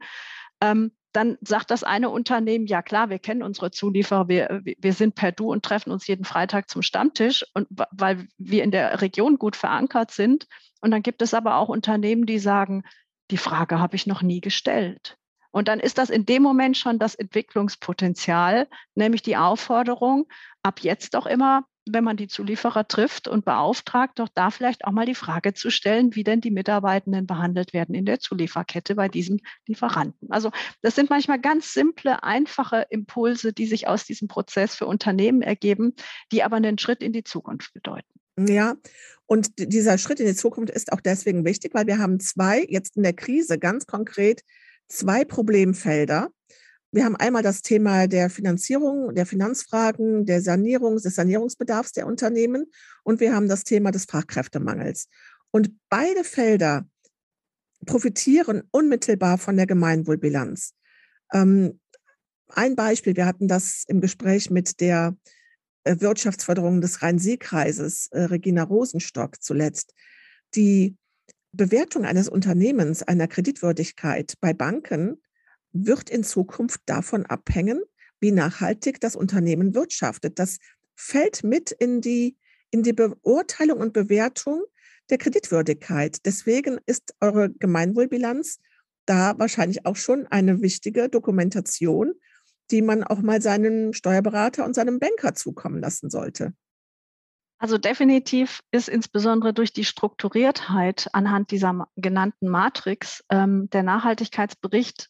[0.61, 5.15] ähm, dann sagt das eine Unternehmen, ja klar, wir kennen unsere Zulieferer, wir, wir sind
[5.15, 9.39] per Du und treffen uns jeden Freitag zum Stammtisch, und, weil wir in der Region
[9.39, 10.47] gut verankert sind.
[10.81, 12.85] Und dann gibt es aber auch Unternehmen, die sagen,
[13.31, 15.19] die Frage habe ich noch nie gestellt.
[15.51, 20.29] Und dann ist das in dem Moment schon das Entwicklungspotenzial, nämlich die Aufforderung,
[20.63, 24.93] ab jetzt doch immer, wenn man die Zulieferer trifft und beauftragt, doch da vielleicht auch
[24.93, 29.09] mal die Frage zu stellen, wie denn die Mitarbeitenden behandelt werden in der Zulieferkette bei
[29.09, 30.31] diesem Lieferanten.
[30.31, 30.51] Also
[30.83, 35.95] das sind manchmal ganz simple, einfache Impulse, die sich aus diesem Prozess für Unternehmen ergeben,
[36.31, 38.18] die aber einen Schritt in die Zukunft bedeuten.
[38.47, 38.77] Ja,
[39.27, 42.97] und dieser Schritt in die Zukunft ist auch deswegen wichtig, weil wir haben zwei, jetzt
[42.97, 44.43] in der Krise ganz konkret,
[44.89, 46.31] zwei Problemfelder.
[46.93, 52.67] Wir haben einmal das Thema der Finanzierung, der Finanzfragen, der Sanierung, des Sanierungsbedarfs der Unternehmen
[53.05, 55.09] und wir haben das Thema des Fachkräftemangels.
[55.51, 56.87] Und beide Felder
[57.85, 60.75] profitieren unmittelbar von der Gemeinwohlbilanz.
[61.33, 61.81] Ähm,
[62.49, 65.15] ein Beispiel, wir hatten das im Gespräch mit der
[65.85, 69.95] Wirtschaftsförderung des Rhein-Sieg-Kreises, äh, Regina Rosenstock zuletzt,
[70.55, 70.97] die
[71.53, 75.23] Bewertung eines Unternehmens, einer Kreditwürdigkeit bei Banken
[75.73, 77.83] wird in Zukunft davon abhängen,
[78.21, 80.39] wie nachhaltig das Unternehmen wirtschaftet.
[80.39, 80.59] Das
[80.97, 82.37] fällt mit in die,
[82.71, 84.65] in die Beurteilung und Bewertung
[85.11, 86.19] der Kreditwürdigkeit.
[86.27, 88.59] Deswegen ist eure Gemeinwohlbilanz
[89.07, 92.15] da wahrscheinlich auch schon eine wichtige Dokumentation
[92.71, 96.55] die man auch mal seinem Steuerberater und seinem Banker zukommen lassen sollte.
[97.59, 105.09] Also definitiv ist insbesondere durch die Strukturiertheit anhand dieser genannten Matrix ähm, der Nachhaltigkeitsbericht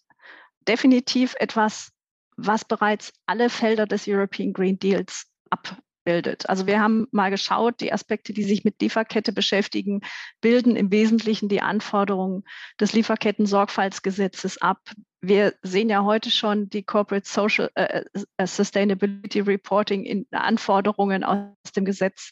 [0.66, 1.90] definitiv etwas,
[2.36, 6.48] was bereits alle Felder des European Green Deals abbildet.
[6.48, 10.00] Also wir haben mal geschaut, die Aspekte, die sich mit Lieferkette beschäftigen,
[10.40, 12.44] bilden im Wesentlichen die Anforderungen
[12.80, 14.80] des Lieferketten-Sorgfaltsgesetzes ab,
[15.20, 18.04] wir sehen ja heute schon die Corporate Social äh,
[18.36, 22.30] äh, Sustainability Reporting in Anforderungen aus dem Gesetz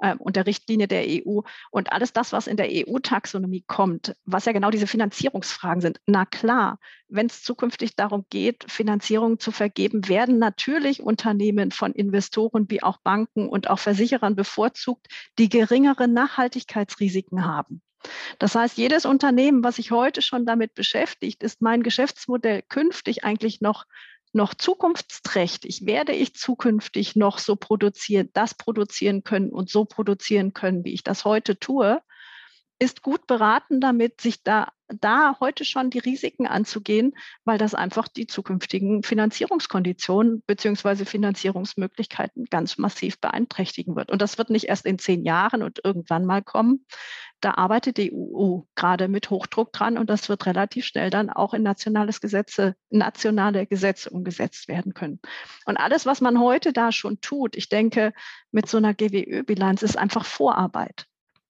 [0.00, 4.44] äh, und der Richtlinie der EU und alles das, was in der EU-Taxonomie kommt, was
[4.44, 6.00] ja genau diese Finanzierungsfragen sind.
[6.06, 12.70] Na klar, wenn es zukünftig darum geht, Finanzierungen zu vergeben, werden natürlich Unternehmen von Investoren
[12.70, 17.82] wie auch Banken und auch Versicherern bevorzugt, die geringere Nachhaltigkeitsrisiken haben.
[18.38, 23.60] Das heißt, jedes Unternehmen, was sich heute schon damit beschäftigt, ist mein Geschäftsmodell künftig eigentlich
[23.60, 23.84] noch
[24.34, 25.86] noch zukunftsträchtig?
[25.86, 31.02] Werde ich zukünftig noch so produzieren, das produzieren können und so produzieren können, wie ich
[31.02, 32.02] das heute tue?
[32.78, 37.12] ist gut beraten damit, sich da, da heute schon die Risiken anzugehen,
[37.44, 44.10] weil das einfach die zukünftigen Finanzierungskonditionen beziehungsweise Finanzierungsmöglichkeiten ganz massiv beeinträchtigen wird.
[44.10, 46.86] Und das wird nicht erst in zehn Jahren und irgendwann mal kommen.
[47.40, 51.54] Da arbeitet die EU gerade mit Hochdruck dran und das wird relativ schnell dann auch
[51.54, 55.20] in nationales Gesetze, nationale Gesetze umgesetzt werden können.
[55.64, 58.12] Und alles, was man heute da schon tut, ich denke,
[58.50, 61.06] mit so einer GWÖ-Bilanz ist einfach Vorarbeit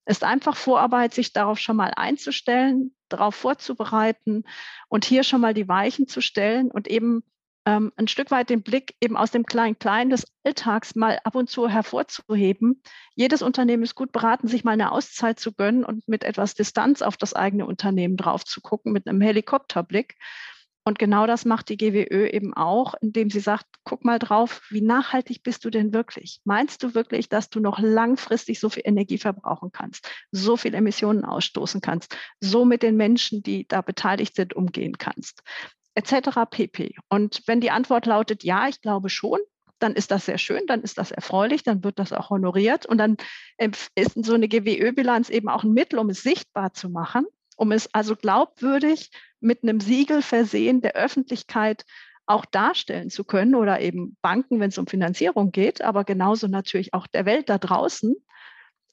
[0.09, 4.45] ist einfach Vorarbeit, sich darauf schon mal einzustellen, darauf vorzubereiten
[4.89, 7.23] und hier schon mal die Weichen zu stellen und eben
[7.69, 11.51] ähm, ein Stück weit den Blick eben aus dem Klein-Klein des Alltags mal ab und
[11.51, 12.83] zu hervorzuheben.
[13.15, 17.03] Jedes Unternehmen ist gut beraten, sich mal eine Auszeit zu gönnen und mit etwas Distanz
[17.03, 20.17] auf das eigene Unternehmen drauf zu gucken, mit einem Helikopterblick
[20.89, 24.81] und genau das macht die GWÖ eben auch, indem sie sagt, guck mal drauf, wie
[24.81, 26.41] nachhaltig bist du denn wirklich?
[26.45, 31.27] Meinst du wirklich, dass du noch langfristig so viel Energie verbrauchen kannst, so viel Emissionen
[31.27, 35.43] ausstoßen kannst, so mit den Menschen, die da beteiligt sind, umgehen kannst?
[35.95, 36.31] Etc.
[36.49, 36.95] pp.
[37.11, 39.41] Und wenn die Antwort lautet, ja, ich glaube schon,
[39.81, 42.97] dann ist das sehr schön, dann ist das erfreulich, dann wird das auch honoriert und
[42.97, 43.19] dann
[43.59, 47.93] ist so eine GWÖ-Bilanz eben auch ein Mittel, um es sichtbar zu machen, um es
[47.93, 51.85] also glaubwürdig mit einem Siegel versehen, der Öffentlichkeit
[52.27, 56.93] auch darstellen zu können oder eben Banken, wenn es um Finanzierung geht, aber genauso natürlich
[56.93, 58.15] auch der Welt da draußen,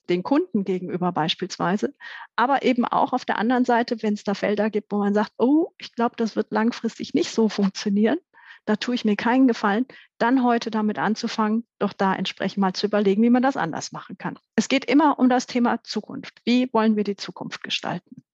[0.08, 1.94] den Kunden gegenüber beispielsweise,
[2.36, 5.32] aber eben auch auf der anderen Seite, wenn es da Felder gibt, wo man sagt,
[5.36, 8.18] oh, ich glaube, das wird langfristig nicht so funktionieren,
[8.66, 9.86] da tue ich mir keinen Gefallen,
[10.18, 14.18] dann heute damit anzufangen, doch da entsprechend mal zu überlegen, wie man das anders machen
[14.18, 14.38] kann.
[14.56, 16.40] Es geht immer um das Thema Zukunft.
[16.44, 18.24] Wie wollen wir die Zukunft gestalten?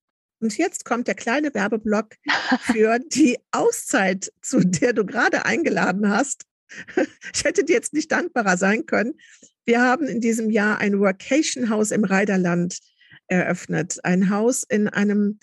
[0.42, 2.16] Und jetzt kommt der kleine Werbeblock
[2.62, 6.42] für die Auszeit, zu der du gerade eingeladen hast.
[7.35, 9.14] Ich hätte dir jetzt nicht dankbarer sein können.
[9.64, 12.78] Wir haben in diesem Jahr ein Workation-Haus im Reiderland
[13.28, 14.00] eröffnet.
[14.05, 15.38] Ein Haus in einem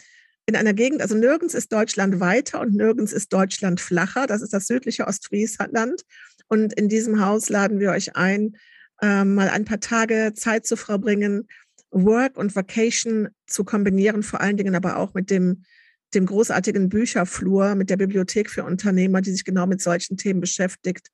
[0.45, 4.25] in einer Gegend, also nirgends ist Deutschland weiter und nirgends ist Deutschland flacher.
[4.25, 6.01] Das ist das südliche Ostfriesland.
[6.47, 8.57] Und in diesem Haus laden wir euch ein,
[8.99, 11.47] äh, mal ein paar Tage Zeit zu verbringen,
[11.91, 15.63] Work und Vacation zu kombinieren, vor allen Dingen aber auch mit dem,
[16.13, 21.09] dem großartigen Bücherflur, mit der Bibliothek für Unternehmer, die sich genau mit solchen Themen beschäftigt,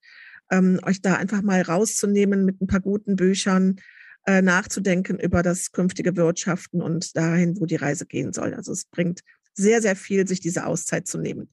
[0.52, 3.78] ähm, euch da einfach mal rauszunehmen mit ein paar guten Büchern,
[4.26, 8.54] äh, nachzudenken über das künftige Wirtschaften und dahin, wo die Reise gehen soll.
[8.54, 9.22] Also es bringt
[9.54, 11.52] sehr, sehr viel, sich diese Auszeit zu nehmen.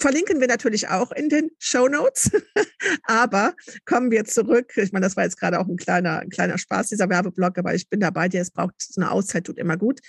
[0.00, 2.30] Verlinken wir natürlich auch in den Show Notes.
[3.04, 4.72] aber kommen wir zurück.
[4.76, 7.74] Ich meine, das war jetzt gerade auch ein kleiner, ein kleiner Spaß, dieser Werbeblock, aber
[7.74, 8.40] ich bin dabei dir.
[8.40, 10.00] Es braucht so eine Auszeit, tut immer gut.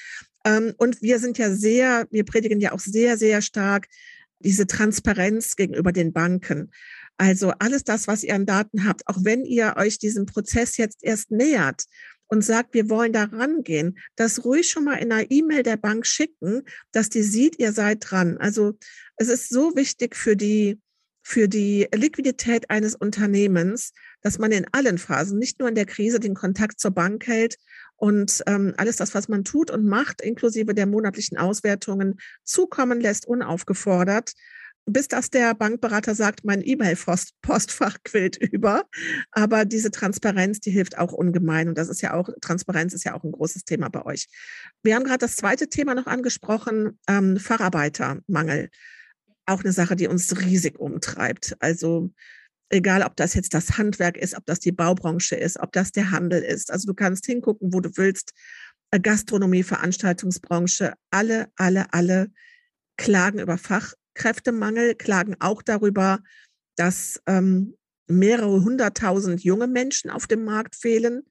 [0.46, 3.88] Ähm, und wir sind ja sehr, wir predigen ja auch sehr, sehr stark
[4.40, 6.72] diese Transparenz gegenüber den Banken.
[7.18, 11.04] Also alles das, was ihr an Daten habt, auch wenn ihr euch diesem Prozess jetzt
[11.04, 11.86] erst nähert
[12.28, 16.08] und sagt, wir wollen da rangehen, das ruhig schon mal in einer E-Mail der Bank
[16.08, 18.38] schicken, dass die sieht, ihr seid dran.
[18.38, 18.78] Also
[19.22, 20.80] es ist so wichtig für die,
[21.22, 26.20] für die Liquidität eines Unternehmens, dass man in allen Phasen, nicht nur in der Krise,
[26.20, 27.58] den Kontakt zur Bank hält
[27.98, 33.28] und ähm, alles das, was man tut und macht, inklusive der monatlichen Auswertungen, zukommen lässt,
[33.28, 34.34] unaufgefordert
[34.88, 38.86] bis dass der Bankberater sagt, mein E-Mail-Postfach quillt über.
[39.32, 41.70] Aber diese Transparenz, die hilft auch ungemein.
[41.70, 44.28] Und das ist ja auch, Transparenz ist ja auch ein großes Thema bei euch.
[44.82, 48.70] Wir haben gerade das zweite Thema noch angesprochen, ähm, Facharbeitermangel.
[49.46, 51.56] Auch eine Sache, die uns riesig umtreibt.
[51.60, 52.12] Also
[52.70, 56.12] egal, ob das jetzt das Handwerk ist, ob das die Baubranche ist, ob das der
[56.12, 56.72] Handel ist.
[56.72, 58.34] Also du kannst hingucken, wo du willst.
[58.92, 62.32] Äh, Gastronomie, Veranstaltungsbranche, alle, alle, alle
[62.98, 66.20] klagen über Fach, Kräftemangel, klagen auch darüber,
[66.76, 67.76] dass ähm,
[68.08, 71.24] mehrere hunderttausend junge Menschen auf dem Markt fehlen.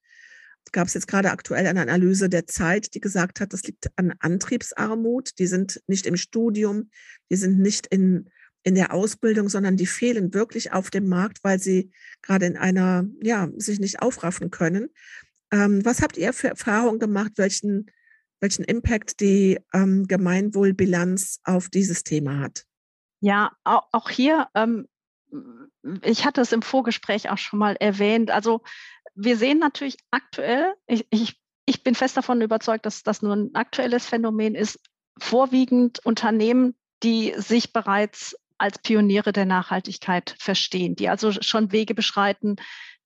[0.72, 4.14] Gab es jetzt gerade aktuell eine Analyse der Zeit, die gesagt hat, das liegt an
[4.20, 5.38] Antriebsarmut.
[5.38, 6.90] Die sind nicht im Studium,
[7.30, 8.30] die sind nicht in,
[8.62, 11.90] in der Ausbildung, sondern die fehlen wirklich auf dem Markt, weil sie
[12.22, 14.90] gerade in einer, ja, sich nicht aufraffen können.
[15.50, 17.32] Ähm, was habt ihr für Erfahrungen gemacht?
[17.36, 17.90] Welchen,
[18.40, 22.64] welchen Impact die ähm, Gemeinwohlbilanz auf dieses Thema hat?
[23.20, 24.86] Ja, auch hier, ähm,
[26.02, 28.30] ich hatte es im Vorgespräch auch schon mal erwähnt.
[28.30, 28.62] Also
[29.14, 33.54] wir sehen natürlich aktuell, ich, ich, ich bin fest davon überzeugt, dass das nur ein
[33.54, 34.80] aktuelles Phänomen ist,
[35.18, 42.56] vorwiegend Unternehmen, die sich bereits als Pioniere der Nachhaltigkeit verstehen, die also schon Wege beschreiten,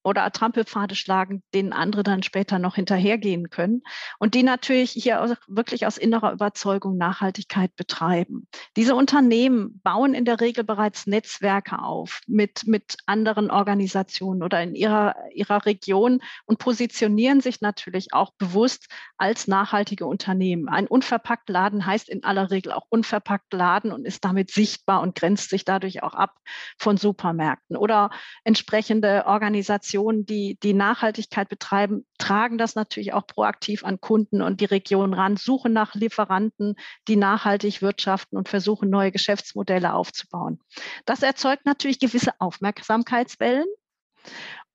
[0.05, 3.83] oder Trampelpfade schlagen, denen andere dann später noch hinterhergehen können
[4.19, 8.47] und die natürlich hier wirklich aus innerer Überzeugung Nachhaltigkeit betreiben.
[8.77, 14.75] Diese Unternehmen bauen in der Regel bereits Netzwerke auf mit, mit anderen Organisationen oder in
[14.75, 20.69] ihrer, ihrer Region und positionieren sich natürlich auch bewusst als nachhaltige Unternehmen.
[20.69, 25.15] Ein unverpackt Laden heißt in aller Regel auch unverpackt Laden und ist damit sichtbar und
[25.15, 26.37] grenzt sich dadurch auch ab
[26.77, 28.11] von Supermärkten oder
[28.45, 34.61] entsprechende Organisationen Organisationen, die die Nachhaltigkeit betreiben, tragen das natürlich auch proaktiv an Kunden und
[34.61, 36.75] die Region ran, suchen nach Lieferanten,
[37.09, 40.61] die nachhaltig wirtschaften und versuchen, neue Geschäftsmodelle aufzubauen.
[41.07, 43.67] Das erzeugt natürlich gewisse Aufmerksamkeitswellen.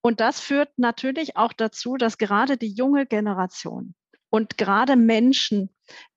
[0.02, 3.96] Und das führt natürlich auch dazu, dass gerade die junge Generation
[4.30, 5.70] und gerade Menschen,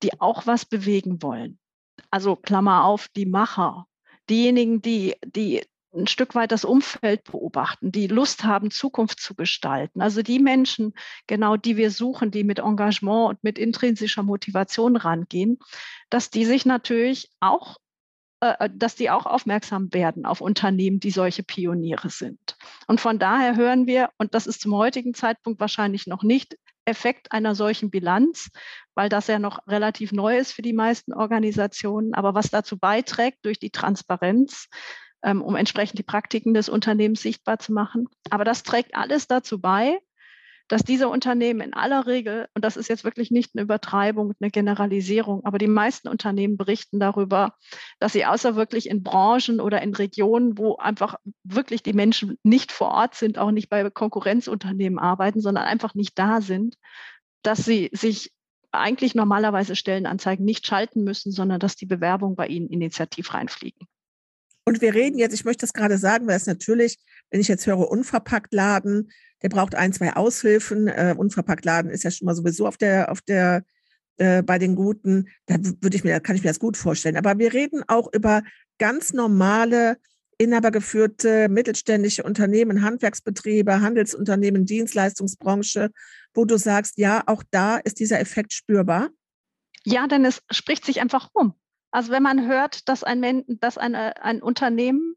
[0.02, 1.58] die auch was bewegen wollen,
[2.10, 3.86] also Klammer auf, die Macher,
[4.30, 10.00] diejenigen, die, die ein Stück weit das Umfeld beobachten, die Lust haben, Zukunft zu gestalten.
[10.00, 10.94] Also die Menschen,
[11.26, 15.58] genau die wir suchen, die mit Engagement und mit intrinsischer Motivation rangehen,
[16.10, 17.76] dass die sich natürlich auch
[18.40, 22.56] äh, dass die auch aufmerksam werden auf Unternehmen, die solche Pioniere sind.
[22.88, 27.30] Und von daher hören wir, und das ist zum heutigen Zeitpunkt wahrscheinlich noch nicht Effekt
[27.30, 28.50] einer solchen Bilanz,
[28.96, 33.44] weil das ja noch relativ neu ist für die meisten Organisationen, aber was dazu beiträgt
[33.44, 34.68] durch die Transparenz,
[35.22, 38.08] ähm, um entsprechend die Praktiken des Unternehmens sichtbar zu machen.
[38.30, 39.98] Aber das trägt alles dazu bei,
[40.68, 44.50] dass diese Unternehmen in aller Regel, und das ist jetzt wirklich nicht eine Übertreibung, eine
[44.50, 47.54] Generalisierung, aber die meisten Unternehmen berichten darüber,
[47.98, 52.72] dass sie außer wirklich in Branchen oder in Regionen, wo einfach wirklich die Menschen nicht
[52.72, 56.76] vor Ort sind, auch nicht bei Konkurrenzunternehmen arbeiten, sondern einfach nicht da sind,
[57.42, 58.32] dass sie sich
[58.70, 63.86] eigentlich normalerweise Stellenanzeigen nicht schalten müssen, sondern dass die Bewerbungen bei ihnen initiativ reinfliegen.
[64.64, 66.98] Und wir reden jetzt, ich möchte das gerade sagen, weil es natürlich,
[67.30, 69.10] wenn ich jetzt höre, unverpackt Laden,
[69.42, 70.86] der braucht ein, zwei Aushilfen.
[70.88, 73.64] Äh, unverpackt Laden ist ja schon mal sowieso auf der, auf der,
[74.18, 75.28] äh, bei den Guten.
[75.46, 77.16] Da würde ich mir, kann ich mir das gut vorstellen.
[77.16, 78.42] Aber wir reden auch über
[78.78, 79.96] ganz normale,
[80.38, 85.90] inhabergeführte mittelständische Unternehmen, Handwerksbetriebe, Handelsunternehmen, Dienstleistungsbranche,
[86.34, 89.10] wo du sagst, ja, auch da ist dieser Effekt spürbar.
[89.84, 91.54] Ja, denn es spricht sich einfach um.
[91.92, 95.14] Also wenn man hört, dass ein, dass eine, ein Unternehmen,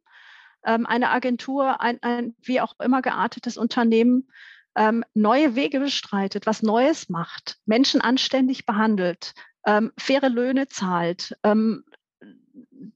[0.63, 4.29] ähm, eine Agentur, ein, ein wie auch immer geartetes Unternehmen
[4.75, 9.33] ähm, neue Wege bestreitet, was Neues macht, Menschen anständig behandelt,
[9.65, 11.85] ähm, faire Löhne zahlt, ähm,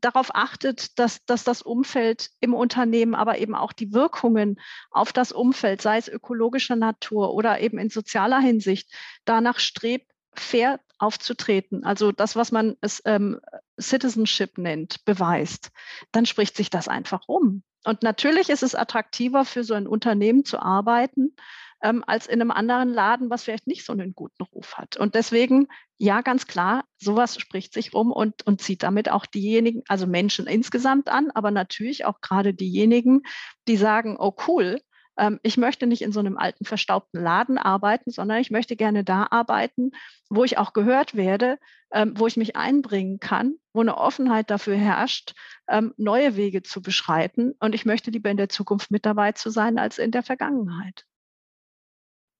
[0.01, 4.59] darauf achtet, dass, dass das Umfeld im Unternehmen, aber eben auch die Wirkungen
[4.91, 8.91] auf das Umfeld, sei es ökologischer Natur oder eben in sozialer Hinsicht,
[9.25, 13.39] danach strebt, fair aufzutreten, also das, was man es, ähm,
[13.79, 15.71] Citizenship nennt, beweist,
[16.11, 17.63] dann spricht sich das einfach um.
[17.85, 21.35] Und natürlich ist es attraktiver für so ein Unternehmen zu arbeiten,
[21.81, 24.97] ähm, als in einem anderen Laden, was vielleicht nicht so einen guten Ruf hat.
[24.97, 29.83] Und deswegen, ja, ganz klar, sowas spricht sich rum und, und zieht damit auch diejenigen,
[29.87, 33.21] also Menschen insgesamt an, aber natürlich auch gerade diejenigen,
[33.67, 34.81] die sagen, oh cool,
[35.19, 39.03] ähm, ich möchte nicht in so einem alten, verstaubten Laden arbeiten, sondern ich möchte gerne
[39.03, 39.91] da arbeiten,
[40.29, 41.59] wo ich auch gehört werde,
[41.91, 45.35] ähm, wo ich mich einbringen kann, wo eine Offenheit dafür herrscht,
[45.67, 47.53] ähm, neue Wege zu beschreiten.
[47.59, 51.05] Und ich möchte lieber in der Zukunft mit dabei zu sein als in der Vergangenheit.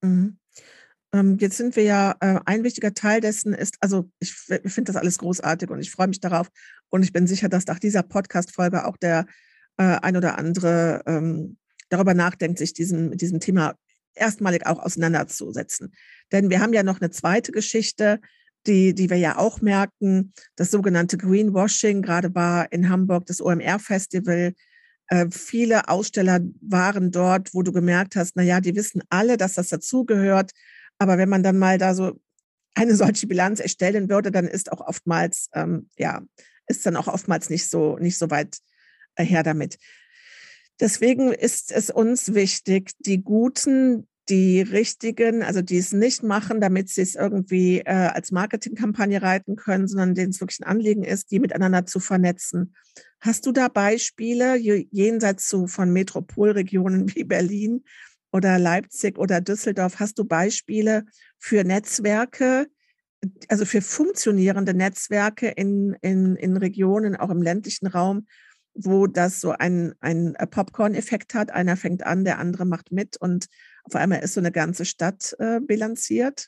[0.02, 0.38] Mhm.
[1.39, 4.32] Jetzt sind wir ja, äh, ein wichtiger Teil dessen ist, also ich,
[4.63, 6.52] ich finde das alles großartig und ich freue mich darauf
[6.89, 9.26] und ich bin sicher, dass nach dieser Podcast-Folge auch der
[9.78, 11.58] äh, ein oder andere ähm,
[11.89, 13.75] darüber nachdenkt, sich diesem, mit diesem Thema
[14.15, 15.93] erstmalig auch auseinanderzusetzen.
[16.32, 18.19] Denn wir haben ja noch eine zweite Geschichte,
[18.67, 24.54] die, die wir ja auch merken, das sogenannte Greenwashing, gerade war in Hamburg das OMR-Festival.
[25.08, 29.54] Äh, viele Aussteller waren dort, wo du gemerkt hast, na ja, die wissen alle, dass
[29.54, 30.52] das dazugehört.
[30.97, 32.19] Aber wenn man dann mal da so
[32.75, 36.21] eine solche Bilanz erstellen würde, dann ist auch oftmals, ähm, ja,
[36.67, 38.58] ist dann auch oftmals nicht so, nicht so weit
[39.15, 39.78] äh, her damit.
[40.80, 46.89] Deswegen ist es uns wichtig, die Guten, die Richtigen, also die es nicht machen, damit
[46.89, 51.32] sie es irgendwie äh, als Marketingkampagne reiten können, sondern denen es wirklich ein Anliegen ist,
[51.32, 52.76] die miteinander zu vernetzen.
[53.20, 57.84] Hast du da Beispiele jenseits so von Metropolregionen wie Berlin
[58.32, 60.00] oder Leipzig oder Düsseldorf?
[60.00, 61.06] Hast du Beispiele
[61.38, 62.68] für Netzwerke,
[63.50, 68.28] also für funktionierende Netzwerke in, in, in Regionen, auch im ländlichen Raum,
[68.86, 71.52] wo das so einen, einen Popcorn-Effekt hat.
[71.52, 73.48] Einer fängt an, der andere macht mit und
[73.84, 76.48] auf einmal ist so eine ganze Stadt äh, bilanziert?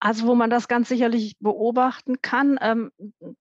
[0.00, 2.92] Also wo man das ganz sicherlich beobachten kann, ähm,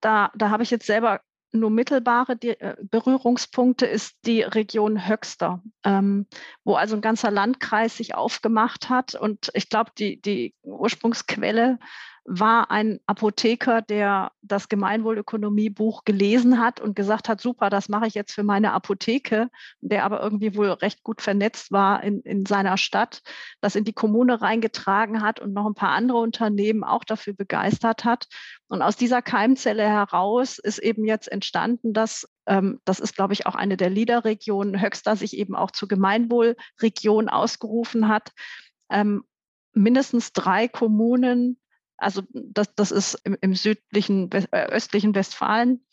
[0.02, 5.62] da, da habe ich jetzt selber nur mittelbare die, äh, Berührungspunkte, ist die Region Höxter,
[5.84, 6.28] ähm,
[6.64, 9.16] wo also ein ganzer Landkreis sich aufgemacht hat.
[9.16, 11.80] Und ich glaube, die, die Ursprungsquelle
[12.30, 18.16] war ein Apotheker, der das Gemeinwohlökonomiebuch gelesen hat und gesagt hat, super, das mache ich
[18.16, 22.76] jetzt für meine Apotheke, der aber irgendwie wohl recht gut vernetzt war in, in seiner
[22.76, 23.22] Stadt,
[23.62, 28.04] das in die Kommune reingetragen hat und noch ein paar andere Unternehmen auch dafür begeistert
[28.04, 28.28] hat.
[28.68, 33.46] Und aus dieser Keimzelle heraus ist eben jetzt entstanden, dass ähm, das ist, glaube ich,
[33.46, 38.34] auch eine der Liederregionen, Höxter sich eben auch zur Gemeinwohlregion ausgerufen hat.
[38.92, 39.24] Ähm,
[39.72, 41.58] mindestens drei Kommunen
[41.98, 45.84] also das, das ist im, im südlichen, äh, östlichen Westfalen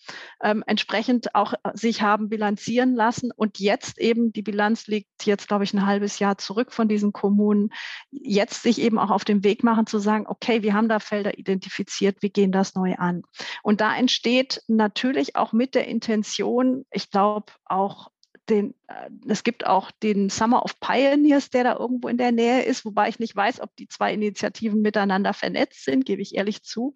[0.42, 3.30] ähm, entsprechend auch äh, sich haben bilanzieren lassen.
[3.34, 7.12] Und jetzt eben, die Bilanz liegt jetzt, glaube ich, ein halbes Jahr zurück von diesen
[7.12, 7.70] Kommunen,
[8.10, 11.38] jetzt sich eben auch auf den Weg machen zu sagen, okay, wir haben da Felder
[11.38, 13.22] identifiziert, wir gehen das neu an.
[13.62, 18.10] Und da entsteht natürlich auch mit der Intention, ich glaube auch
[18.48, 22.62] den, äh, es gibt auch den Summer of Pioneers, der da irgendwo in der Nähe
[22.62, 26.62] ist, wobei ich nicht weiß, ob die zwei Initiativen miteinander vernetzt sind, gebe ich ehrlich
[26.62, 26.94] zu.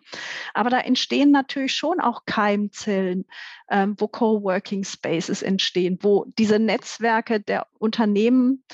[0.54, 3.26] Aber da entstehen natürlich schon auch Keimzellen,
[3.70, 8.64] ähm, wo Coworking Spaces entstehen, wo diese Netzwerke der Unternehmen,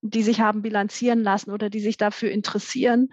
[0.00, 3.08] die sich haben bilanzieren lassen oder die sich dafür interessieren,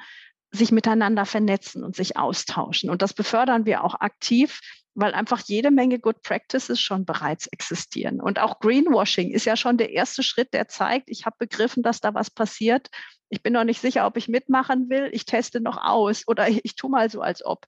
[0.51, 2.89] sich miteinander vernetzen und sich austauschen.
[2.89, 4.61] Und das befördern wir auch aktiv,
[4.95, 8.21] weil einfach jede Menge Good Practices schon bereits existieren.
[8.21, 11.99] Und auch Greenwashing ist ja schon der erste Schritt, der zeigt, ich habe begriffen, dass
[11.99, 12.89] da was passiert.
[13.29, 16.61] ich bin noch nicht sicher, ob ich mitmachen will, ich teste noch aus oder ich,
[16.63, 17.65] ich tue mal so, als ob.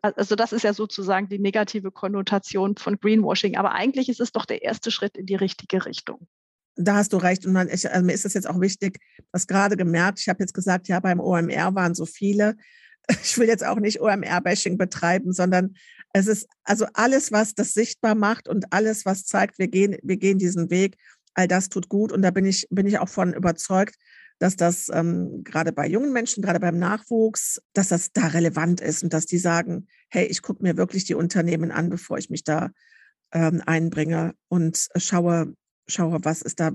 [0.00, 3.56] Also das ist ja sozusagen die negative Konnotation von Greenwashing.
[3.56, 6.28] Aber eigentlich ist es doch der erste Schritt in die richtige Richtung.
[6.76, 7.44] Da hast du recht.
[7.44, 9.00] Und man, ich, also mir ist es jetzt auch wichtig,
[9.32, 12.56] was gerade gemerkt, ich habe jetzt gesagt, ja, beim OMR waren so viele.
[13.22, 15.74] Ich will jetzt auch nicht OMR-Bashing betreiben, sondern
[16.12, 20.16] es ist also alles, was das sichtbar macht und alles, was zeigt, wir gehen, wir
[20.16, 20.96] gehen diesen Weg,
[21.34, 22.12] all das tut gut.
[22.12, 23.96] Und da bin ich, bin ich auch von überzeugt,
[24.38, 29.02] dass das ähm, gerade bei jungen Menschen, gerade beim Nachwuchs, dass das da relevant ist
[29.02, 32.44] und dass die sagen, hey, ich gucke mir wirklich die Unternehmen an, bevor ich mich
[32.44, 32.70] da
[33.32, 35.54] ähm, einbringe und schaue,
[35.86, 36.70] schaue, was ist da,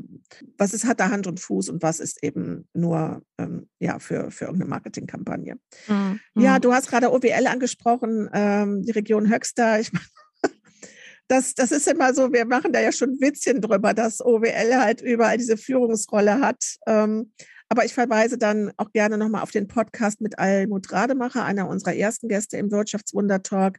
[0.57, 4.31] was ist, hat da Hand und Fuß und was ist eben nur ähm, ja, für,
[4.31, 5.57] für irgendeine Marketingkampagne.
[5.87, 6.19] Mhm.
[6.35, 6.61] Ja, mhm.
[6.61, 9.79] du hast gerade OWL angesprochen, ähm, die Region Höxter.
[9.79, 9.91] Ich
[11.27, 15.01] das, das ist immer so, wir machen da ja schon Witzchen drüber, dass OWL halt
[15.01, 16.63] überall diese Führungsrolle hat.
[16.85, 17.31] Ähm,
[17.69, 21.95] aber ich verweise dann auch gerne nochmal auf den Podcast mit Almut Rademacher, einer unserer
[21.95, 23.77] ersten Gäste im Wirtschaftswunder-Talk,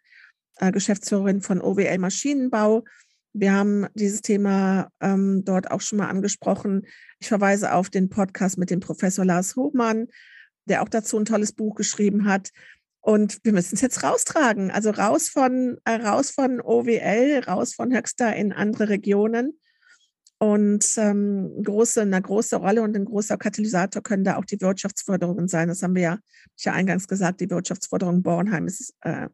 [0.57, 2.85] äh, Geschäftsführerin von OWL Maschinenbau.
[3.33, 6.87] Wir haben dieses Thema ähm, dort auch schon mal angesprochen.
[7.20, 10.09] Ich verweise auf den Podcast mit dem Professor Lars Hochmann,
[10.64, 12.51] der auch dazu ein tolles Buch geschrieben hat.
[13.01, 14.70] Und wir müssen es jetzt raustragen.
[14.70, 19.59] Also raus von, äh, raus von OWL, raus von Höxter in andere Regionen.
[20.39, 25.49] Und ähm, große, eine große Rolle und ein großer Katalysator können da auch die Wirtschaftsförderungen
[25.49, 25.68] sein.
[25.68, 26.18] Das haben wir ja,
[26.57, 29.29] ich ja eingangs gesagt, die Wirtschaftsförderung Bornheim ist äh,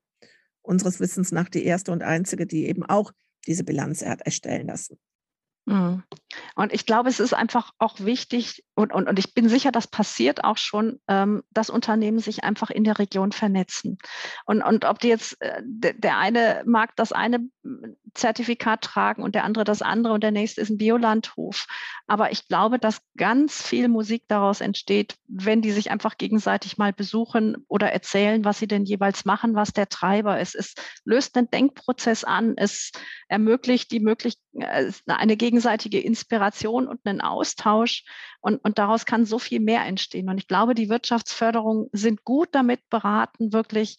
[0.62, 3.12] unseres Wissens nach die erste und einzige, die eben auch
[3.44, 4.98] diese Bilanz erstellen lassen.
[5.66, 6.02] Mhm.
[6.56, 9.86] Und ich glaube, es ist einfach auch wichtig, und, und, und ich bin sicher, das
[9.86, 13.98] passiert auch schon, ähm, dass Unternehmen sich einfach in der Region vernetzen.
[14.46, 17.38] Und, und ob die jetzt, äh, der, eine mag das eine
[18.14, 21.66] Zertifikat tragen und der andere das andere und der nächste ist ein Biolandhof.
[22.06, 26.92] Aber ich glaube, dass ganz viel Musik daraus entsteht, wenn die sich einfach gegenseitig mal
[26.92, 30.54] besuchen oder erzählen, was sie denn jeweils machen, was der Treiber ist.
[30.56, 32.90] Es löst einen Denkprozess an, es
[33.28, 38.04] ermöglicht die Möglichkeit, äh, eine gegenseitige Inspiration und einen Austausch.
[38.40, 40.28] Und, und daraus kann so viel mehr entstehen.
[40.28, 43.98] Und ich glaube, die Wirtschaftsförderung sind gut damit beraten, wirklich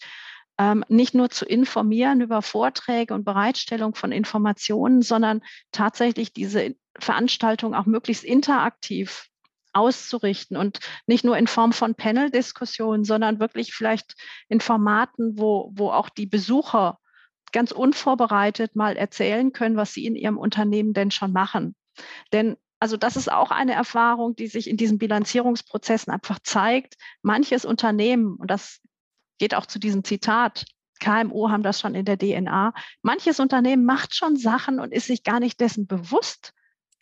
[0.57, 5.41] ähm, nicht nur zu informieren über Vorträge und Bereitstellung von Informationen, sondern
[5.71, 9.27] tatsächlich diese Veranstaltung auch möglichst interaktiv
[9.73, 14.15] auszurichten und nicht nur in Form von Panel-Diskussionen, sondern wirklich vielleicht
[14.47, 16.97] in Formaten, wo, wo auch die Besucher
[17.51, 21.75] ganz unvorbereitet mal erzählen können, was sie in ihrem Unternehmen denn schon machen.
[22.33, 26.95] Denn also das ist auch eine Erfahrung, die sich in diesen Bilanzierungsprozessen einfach zeigt.
[27.21, 28.81] Manches Unternehmen, und das
[29.37, 30.65] geht auch zu diesem Zitat,
[30.99, 35.23] KMU haben das schon in der DNA, manches Unternehmen macht schon Sachen und ist sich
[35.23, 36.53] gar nicht dessen bewusst,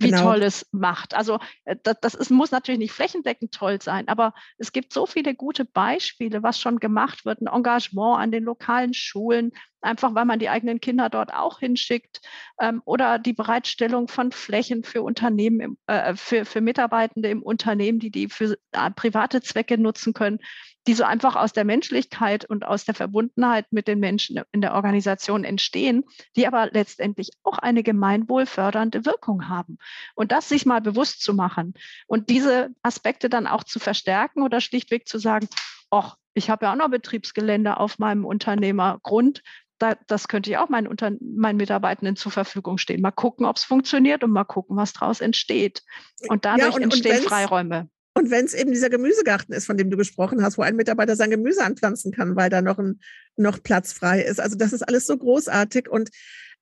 [0.03, 0.23] wie genau.
[0.23, 1.13] toll es macht.
[1.13, 5.05] Also äh, das, das ist, muss natürlich nicht flächendeckend toll sein, aber es gibt so
[5.05, 9.51] viele gute Beispiele, was schon gemacht wird, ein Engagement an den lokalen Schulen,
[9.81, 12.21] einfach weil man die eigenen Kinder dort auch hinschickt
[12.59, 17.99] ähm, oder die Bereitstellung von Flächen für Unternehmen, im, äh, für, für Mitarbeitende im Unternehmen,
[17.99, 20.39] die die für äh, private Zwecke nutzen können
[20.87, 24.73] die so einfach aus der Menschlichkeit und aus der Verbundenheit mit den Menschen in der
[24.73, 26.03] Organisation entstehen,
[26.35, 29.77] die aber letztendlich auch eine gemeinwohlfördernde Wirkung haben.
[30.15, 31.73] Und das sich mal bewusst zu machen
[32.07, 35.47] und diese Aspekte dann auch zu verstärken oder schlichtweg zu sagen,
[35.89, 39.43] ach, ich habe ja auch noch Betriebsgelände auf meinem Unternehmergrund,
[40.07, 43.01] das könnte ich auch meinen, Unter meinen Mitarbeitenden zur Verfügung stehen.
[43.01, 45.83] Mal gucken, ob es funktioniert und mal gucken, was daraus entsteht.
[46.29, 47.89] Und dadurch ja, und, entstehen und Freiräume.
[48.15, 51.15] Und wenn es eben dieser Gemüsegarten ist, von dem du gesprochen hast, wo ein Mitarbeiter
[51.15, 52.99] sein Gemüse anpflanzen kann, weil da noch, ein,
[53.37, 54.39] noch Platz frei ist.
[54.39, 55.89] Also das ist alles so großartig.
[55.89, 56.09] Und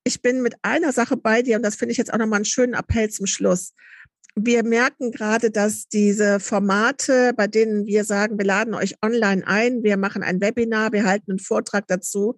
[0.04, 2.46] ich bin mit einer Sache bei dir und das finde ich jetzt auch nochmal einen
[2.46, 3.74] schönen Appell zum Schluss.
[4.36, 9.84] Wir merken gerade, dass diese Formate, bei denen wir sagen, wir laden euch online ein,
[9.84, 12.38] wir machen ein Webinar, wir halten einen Vortrag dazu,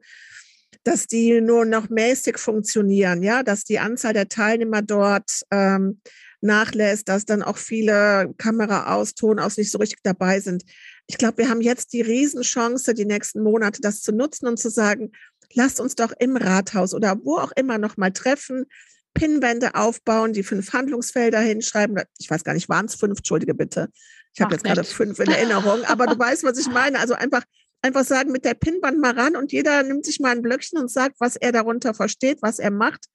[0.83, 6.01] dass die nur noch mäßig funktionieren, ja, dass die Anzahl der Teilnehmer dort ähm,
[6.43, 10.63] nachlässt, dass dann auch viele Kamera aus, Ton aus nicht so richtig dabei sind.
[11.07, 14.69] Ich glaube, wir haben jetzt die Riesenchance, die nächsten Monate das zu nutzen und zu
[14.69, 15.11] sagen,
[15.53, 18.65] lasst uns doch im Rathaus oder wo auch immer noch mal treffen,
[19.13, 22.01] Pinnwände aufbauen, die fünf Handlungsfelder hinschreiben.
[22.17, 23.19] Ich weiß gar nicht, waren es fünf?
[23.19, 23.89] Entschuldige bitte.
[24.33, 26.99] Ich habe jetzt gerade fünf in Erinnerung, aber du weißt, was ich meine.
[26.99, 27.43] Also einfach,
[27.81, 30.89] einfach sagen, mit der Pinnwand mal ran und jeder nimmt sich mal ein Blöckchen und
[30.89, 33.05] sagt, was er darunter versteht, was er macht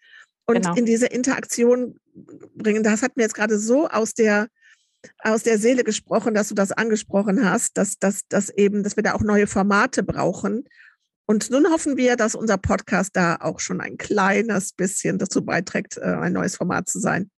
[0.46, 0.74] und genau.
[0.74, 1.98] in diese Interaktion
[2.54, 2.82] bringen.
[2.82, 4.48] Das hat mir jetzt gerade so aus der
[5.20, 9.04] aus der Seele gesprochen, dass du das angesprochen hast, dass, dass, dass eben, dass wir
[9.04, 10.64] da auch neue Formate brauchen.
[11.26, 15.98] Und nun hoffen wir, dass unser Podcast da auch schon ein kleines bisschen dazu beiträgt,
[15.98, 17.30] äh, ein neues Format zu sein.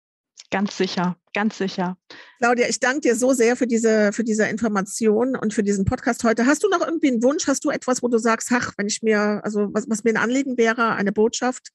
[0.51, 1.15] Ganz sicher.
[1.33, 1.95] ganz sicher.
[2.39, 6.23] Claudia, ich danke dir so sehr für diese, für diese Information und für diesen Podcast
[6.23, 6.47] heute.
[6.47, 7.47] Hast du noch irgendwie einen Wunsch?
[7.47, 10.17] Hast du etwas, wo du sagst, ach, wenn ich mir, also was, was mir ein
[10.17, 11.69] Anliegen wäre, eine Botschaft?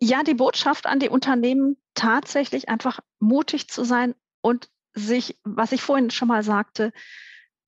[0.00, 5.82] Ja, die Botschaft an die Unternehmen, tatsächlich einfach mutig zu sein und sich, was ich
[5.82, 6.92] vorhin schon mal sagte,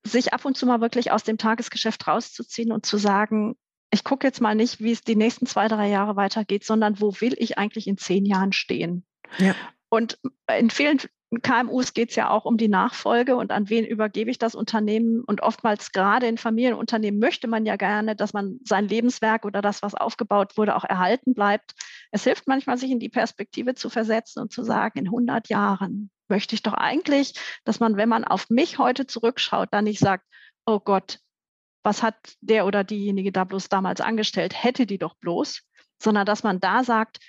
[0.03, 3.55] sich ab und zu mal wirklich aus dem Tagesgeschäft rauszuziehen und zu sagen,
[3.91, 7.13] ich gucke jetzt mal nicht, wie es die nächsten zwei, drei Jahre weitergeht, sondern wo
[7.19, 9.05] will ich eigentlich in zehn Jahren stehen?
[9.37, 9.55] Ja.
[9.89, 10.19] Und
[10.57, 10.99] in vielen
[11.37, 15.23] KMUs geht es ja auch um die Nachfolge und an wen übergebe ich das Unternehmen.
[15.23, 19.83] Und oftmals gerade in Familienunternehmen möchte man ja gerne, dass man sein Lebenswerk oder das,
[19.83, 21.73] was aufgebaut wurde, auch erhalten bleibt.
[22.11, 26.09] Es hilft manchmal, sich in die Perspektive zu versetzen und zu sagen, in 100 Jahren
[26.29, 30.25] möchte ich doch eigentlich, dass man, wenn man auf mich heute zurückschaut, dann nicht sagt,
[30.65, 31.19] oh Gott,
[31.83, 35.61] was hat der oder diejenige da bloß damals angestellt, hätte die doch bloß,
[36.01, 37.19] sondern dass man da sagt,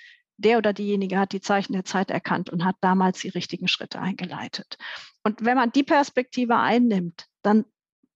[0.41, 3.99] der oder diejenige hat die Zeichen der Zeit erkannt und hat damals die richtigen Schritte
[3.99, 4.77] eingeleitet.
[5.23, 7.65] Und wenn man die Perspektive einnimmt, dann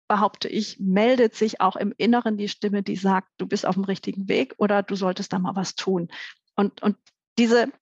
[0.08, 3.84] behaupte ich, meldet sich auch im Inneren die Stimme, die sagt, du bist auf dem
[3.84, 6.08] richtigen Weg oder du solltest da mal was tun.
[6.54, 6.96] Und, und
[7.38, 7.72] diese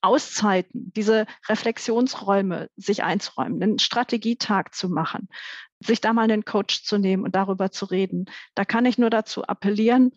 [0.00, 5.28] Auszeiten, diese Reflexionsräume sich einzuräumen, einen Strategietag zu machen,
[5.80, 8.26] sich da mal einen Coach zu nehmen und darüber zu reden.
[8.54, 10.12] Da kann ich nur dazu appellieren,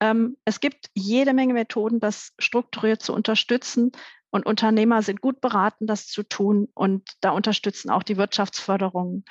[0.00, 3.92] ähm, es gibt jede Menge Methoden, das strukturiert zu unterstützen.
[4.30, 6.68] Und Unternehmer sind gut beraten, das zu tun.
[6.74, 9.24] Und da unterstützen auch die Wirtschaftsförderungen,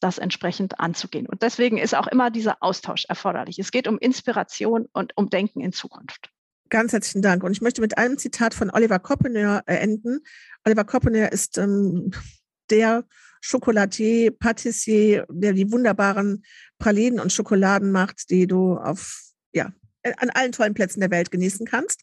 [0.00, 1.26] das entsprechend anzugehen.
[1.26, 3.58] Und deswegen ist auch immer dieser Austausch erforderlich.
[3.58, 6.30] Es geht um Inspiration und um Denken in Zukunft.
[6.68, 7.44] Ganz herzlichen Dank.
[7.44, 10.20] Und ich möchte mit einem Zitat von Oliver Koppeneur enden.
[10.64, 12.10] Oliver Koppeneur ist ähm,
[12.70, 13.04] der
[13.48, 16.44] Chocolatier, Patissier, der die wunderbaren
[16.78, 19.20] Pralinen und Schokoladen macht, die du auf
[19.52, 19.70] ja, äh,
[20.02, 22.02] an allen tollen Plätzen der Welt genießen kannst.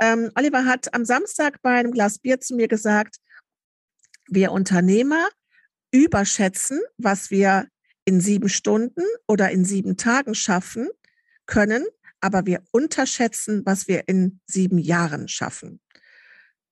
[0.00, 3.16] Ähm, Oliver hat am Samstag bei einem Glas Bier zu mir gesagt,
[4.26, 5.28] wir Unternehmer
[5.90, 7.68] überschätzen, was wir
[8.04, 10.88] in sieben Stunden oder in sieben Tagen schaffen
[11.46, 11.86] können,
[12.20, 15.80] aber wir unterschätzen, was wir in sieben Jahren schaffen.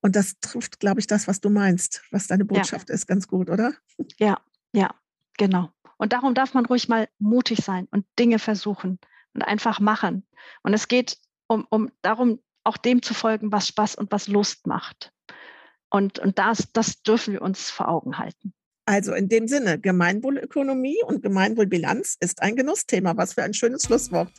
[0.03, 2.95] Und das trifft, glaube ich, das, was du meinst, was deine Botschaft ja.
[2.95, 3.75] ist, ganz gut, oder?
[4.19, 4.41] Ja,
[4.73, 4.95] ja,
[5.37, 5.71] genau.
[5.97, 8.99] Und darum darf man ruhig mal mutig sein und Dinge versuchen
[9.37, 10.26] und einfach machen.
[10.62, 14.66] Und es geht um, um darum, auch dem zu folgen, was Spaß und was Lust
[14.66, 15.12] macht.
[15.91, 18.53] Und, und das, das dürfen wir uns vor Augen halten.
[18.89, 23.16] Also in dem Sinne, Gemeinwohlökonomie und Gemeinwohlbilanz ist ein Genussthema.
[23.16, 24.30] Was für ein schönes Schlusswort.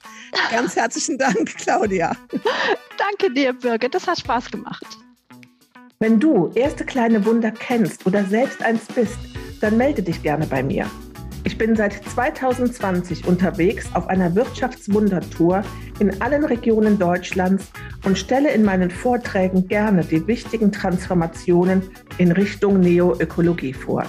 [0.52, 2.16] Ganz herzlichen Dank, Claudia.
[2.98, 3.94] Danke dir, Birgit.
[3.94, 4.86] Das hat Spaß gemacht.
[6.00, 9.18] Wenn du erste kleine Wunder kennst oder selbst eins bist,
[9.62, 10.90] dann melde dich gerne bei mir.
[11.48, 15.64] Ich bin seit 2020 unterwegs auf einer Wirtschaftswundertour
[15.98, 17.72] in allen Regionen Deutschlands
[18.04, 21.84] und stelle in meinen Vorträgen gerne die wichtigen Transformationen
[22.18, 24.04] in Richtung Neoökologie vor.